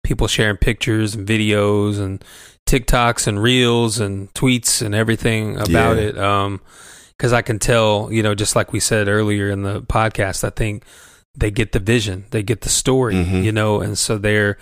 people 0.09 0.27
sharing 0.27 0.57
pictures 0.57 1.15
and 1.15 1.29
videos 1.29 2.01
and 2.01 2.25
TikToks 2.67 3.27
and 3.27 3.43
reels 3.43 4.01
and 4.01 4.33
tweets 4.33 4.81
and 4.81 4.95
everything 4.95 5.57
about 5.57 5.97
yeah. 5.97 6.03
it. 6.03 6.19
Um, 6.19 6.61
because 7.13 7.33
I 7.33 7.43
can 7.43 7.59
tell, 7.59 8.13
you 8.13 8.23
know, 8.23 8.35
just 8.35 8.55
like 8.55 8.73
we 8.73 8.79
said 8.79 9.09
earlier 9.09 9.51
in 9.51 9.65
the 9.65 9.83
podcast, 9.83 10.45
I 10.45 10.51
think 10.51 10.85
they 11.37 11.51
get 11.51 11.73
the 11.73 11.81
vision, 11.81 12.27
they 12.31 12.45
get 12.45 12.61
the 12.61 12.69
story, 12.69 13.15
mm-hmm. 13.15 13.43
you 13.43 13.51
know, 13.51 13.81
and 13.81 13.99
so 13.99 14.19
they're 14.19 14.57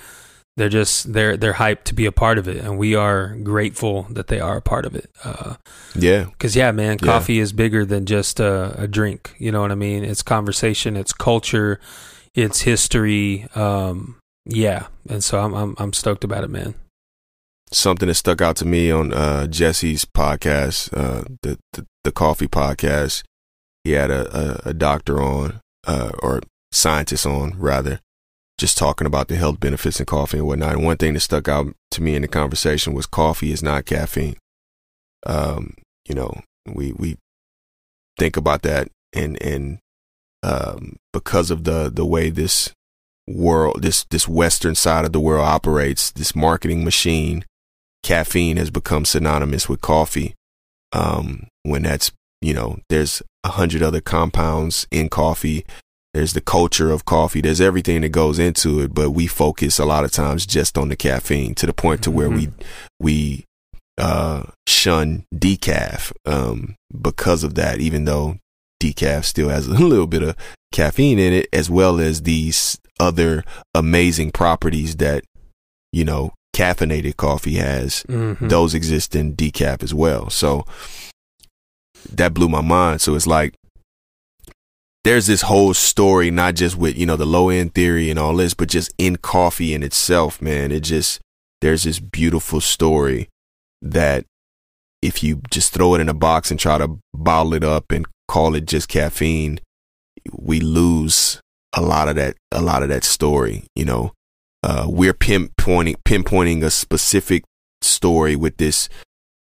they're 0.57 0.71
just 0.71 1.13
they're 1.13 1.37
they're 1.37 1.53
hyped 1.53 1.85
to 1.85 1.95
be 1.95 2.07
a 2.07 2.13
part 2.13 2.39
of 2.39 2.49
it 2.49 2.57
and 2.57 2.79
we 2.79 2.95
are 2.95 3.37
grateful 3.43 4.05
that 4.05 4.29
they 4.29 4.41
are 4.41 4.57
a 4.57 4.63
part 4.63 4.87
of 4.87 4.95
it 4.97 5.11
uh, 5.23 5.57
yeah 5.95 6.25
because 6.25 6.57
yeah 6.57 6.73
man 6.73 6.97
coffee 6.97 7.35
yeah. 7.35 7.43
is 7.43 7.53
bigger 7.53 7.85
than 7.85 8.07
just 8.07 8.41
a, 8.41 8.75
a, 8.79 8.89
drink 8.89 9.35
you 9.37 9.53
know 9.53 9.61
what 9.61 9.71
i 9.71 9.75
mean 9.75 10.03
it's 10.03 10.23
conversation 10.23 10.97
it's 10.97 11.13
culture 11.13 11.79
it's 12.35 12.63
history 12.63 13.47
um, 13.55 14.17
yeah 14.47 14.87
and 15.09 15.23
so 15.23 15.41
I'm, 15.41 15.55
I'm 15.55 15.75
i'm 15.79 15.93
stoked 15.93 16.25
about 16.25 16.45
it 16.45 16.51
man 16.51 16.75
something 17.73 18.09
that 18.09 18.15
stuck 18.15 18.41
out 18.41 18.57
to 18.57 18.65
me 18.65 18.91
on 18.91 19.13
uh, 19.13 19.47
jesse's 19.47 20.05
podcast 20.05 20.97
uh, 20.97 21.25
the, 21.43 21.59
the, 21.73 21.87
the 22.05 22.13
coffee 22.13 22.49
podcast 22.49 23.23
he 23.85 23.93
had 23.93 24.11
a, 24.11 24.67
a, 24.67 24.71
a 24.71 24.75
doctor 24.75 25.21
on 25.21 25.61
uh, 25.87 26.13
or 26.23 26.41
scientist 26.73 27.27
on 27.27 27.59
rather 27.59 28.01
just 28.59 28.79
talking 28.79 29.07
about 29.07 29.29
the 29.29 29.37
health 29.37 29.61
benefits 29.61 30.01
in 30.01 30.07
coffee 30.07 30.39
and 30.39 30.47
whatnot. 30.47 30.75
And 30.75 30.85
one 30.85 30.97
thing 30.97 31.15
that 31.15 31.21
stuck 31.21 31.49
out 31.49 31.75
to 31.93 32.03
me 32.03 32.15
in 32.15 32.23
the 32.23 32.29
conversation 32.29 32.95
was 32.95 33.07
coffee 33.07 33.53
is 33.53 33.63
not 33.63 33.85
caffeine. 33.85 34.37
Um, 35.27 35.75
you 36.09 36.15
know, 36.15 36.41
we 36.67 36.93
we 36.93 37.17
think 38.19 38.37
about 38.37 38.63
that 38.63 38.89
and 39.13 39.41
and 39.43 39.79
um, 40.43 40.97
because 41.13 41.51
of 41.51 41.65
the 41.65 41.91
the 41.93 42.07
way 42.07 42.31
this 42.31 42.73
world 43.29 43.83
this 43.83 44.05
this 44.11 44.29
western 44.29 44.75
side 44.75 45.05
of 45.05 45.13
the 45.13 45.21
world 45.21 45.47
operates, 45.47 46.11
this 46.11 46.35
marketing 46.35 46.85
machine, 46.85 47.45
caffeine 48.03 48.57
has 48.57 48.71
become 48.71 49.05
synonymous 49.05 49.69
with 49.69 49.81
coffee. 49.81 50.35
Um, 50.93 51.49
when 51.63 51.83
that's 51.83 52.13
you 52.41 52.55
know, 52.55 52.79
there's 52.89 53.23
a 53.45 53.51
hundred 53.51 53.83
other 53.83 54.01
compounds 54.01 54.87
in 54.91 55.09
coffee 55.09 55.65
there's 56.17 56.33
the 56.33 56.41
culture 56.41 56.91
of 56.91 57.05
coffee. 57.05 57.43
There's 57.43 57.61
everything 57.61 58.01
that 58.01 58.09
goes 58.09 58.39
into 58.39 58.81
it, 58.81 58.95
but 58.95 59.11
we 59.11 59.27
focus 59.27 59.79
a 59.79 59.85
lot 59.85 60.03
of 60.03 60.11
times 60.11 60.47
just 60.47 60.79
on 60.79 60.89
the 60.89 60.97
caffeine 60.97 61.55
to 61.57 61.67
the 61.67 61.75
point 61.75 62.03
to 62.05 62.11
where 62.11 62.31
mm-hmm. 62.31 62.57
we 62.99 62.99
we 62.99 63.45
uh, 63.99 64.45
shun 64.67 65.27
decaf 65.35 66.13
um, 66.25 66.75
because 66.99 67.45
of 67.45 67.55
that. 67.57 67.81
Even 67.81 68.07
though 68.07 68.39
decaf 68.83 69.25
still 69.25 69.51
has 69.51 69.67
a 69.67 69.73
little 69.85 70.07
bit 70.07 70.23
of 70.23 70.37
caffeine 70.73 71.19
in 71.19 71.35
it, 71.35 71.49
as 71.53 71.69
well 71.69 72.01
as 72.01 72.23
these 72.23 72.79
other 72.99 73.45
amazing 73.75 74.31
properties 74.31 74.97
that 74.97 75.25
you 75.93 76.05
know 76.05 76.33
caffeinated 76.55 77.17
coffee 77.17 77.57
has. 77.57 78.03
Mm-hmm. 78.09 78.49
Those 78.49 78.75
exist 78.75 79.15
in 79.15 79.37
decaf 79.37 79.83
as 79.83 79.93
well. 79.93 80.31
So 80.31 80.65
that 82.11 82.35
blew 82.35 82.49
my 82.49 82.63
mind. 82.63 83.01
So 83.01 83.15
it's 83.15 83.27
like 83.27 83.55
there's 85.05 85.27
this 85.27 85.43
whole 85.43 85.75
story, 85.75 86.31
not 86.31 86.55
just 86.55 86.77
with, 86.77 86.97
you 86.97 87.07
know, 87.07 87.17
the 87.17 87.27
low 87.27 87.49
end 87.49 87.75
theory 87.75 88.11
and 88.11 88.19
all 88.19 88.35
this, 88.35 88.55
but 88.55 88.69
just 88.69 88.93
in 88.99 89.17
coffee 89.17 89.75
in 89.75 89.83
itself, 89.83 90.43
man. 90.43 90.73
It 90.73 90.81
just, 90.81 91.21
there's 91.61 91.85
this 91.85 92.01
beautiful 92.01 92.61
story 92.61 93.29
that 93.83 94.25
if 95.03 95.23
you 95.23 95.43
just 95.51 95.73
throw 95.73 95.95
it 95.95 96.01
in 96.01 96.09
a 96.09 96.15
box 96.15 96.51
and 96.51 96.59
try 96.59 96.79
to 96.79 96.99
bottle 97.15 97.55
it 97.55 97.63
up 97.63 97.93
and 97.93 98.07
call 98.27 98.55
it 98.55 98.67
just 98.67 98.89
caffeine, 98.89 99.61
we 100.33 100.59
lose 100.59 101.41
a 101.77 101.83
lot 101.83 102.09
of 102.09 102.17
that, 102.17 102.37
a 102.51 102.63
lot 102.63 102.83
of 102.83 102.89
that 102.89 103.05
story, 103.05 103.65
you 103.77 103.85
know. 103.85 104.13
Uh, 104.63 104.87
we're 104.89 105.15
pinpointing, 105.15 105.95
pinpointing 106.05 106.65
a 106.65 106.71
specific 106.71 107.45
story 107.83 108.35
with 108.35 108.57
this 108.57 108.89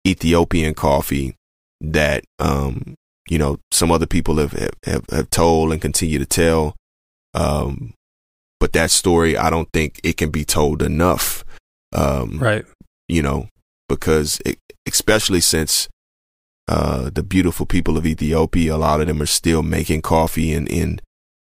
Ethiopian 0.07 0.75
coffee 0.75 1.35
that 1.81 2.23
um, 2.39 2.95
you 3.29 3.39
know 3.39 3.59
some 3.73 3.91
other 3.91 4.07
people 4.07 4.37
have 4.37 4.53
have, 4.85 5.05
have 5.11 5.31
told 5.31 5.73
and 5.73 5.83
continue 5.83 6.19
to 6.19 6.27
tell. 6.27 6.77
Um, 7.35 7.95
but 8.61 8.73
that 8.73 8.91
story, 8.91 9.37
I 9.37 9.51
don't 9.51 9.69
think 9.73 10.01
it 10.03 10.17
can 10.17 10.31
be 10.31 10.45
told 10.45 10.83
enough. 10.83 11.45
Um, 11.95 12.39
right. 12.39 12.65
You 13.09 13.23
know, 13.23 13.49
because 13.89 14.41
it, 14.45 14.59
especially 14.87 15.41
since 15.41 15.89
uh, 16.67 17.11
the 17.11 17.23
beautiful 17.23 17.67
people 17.67 17.97
of 17.97 18.07
Ethiopia, 18.07 18.75
a 18.75 18.77
lot 18.77 19.01
of 19.01 19.07
them 19.07 19.23
are 19.23 19.27
still 19.27 19.63
making 19.63 20.03
coffee 20.03 20.53
in, 20.53 20.67
in 20.67 21.01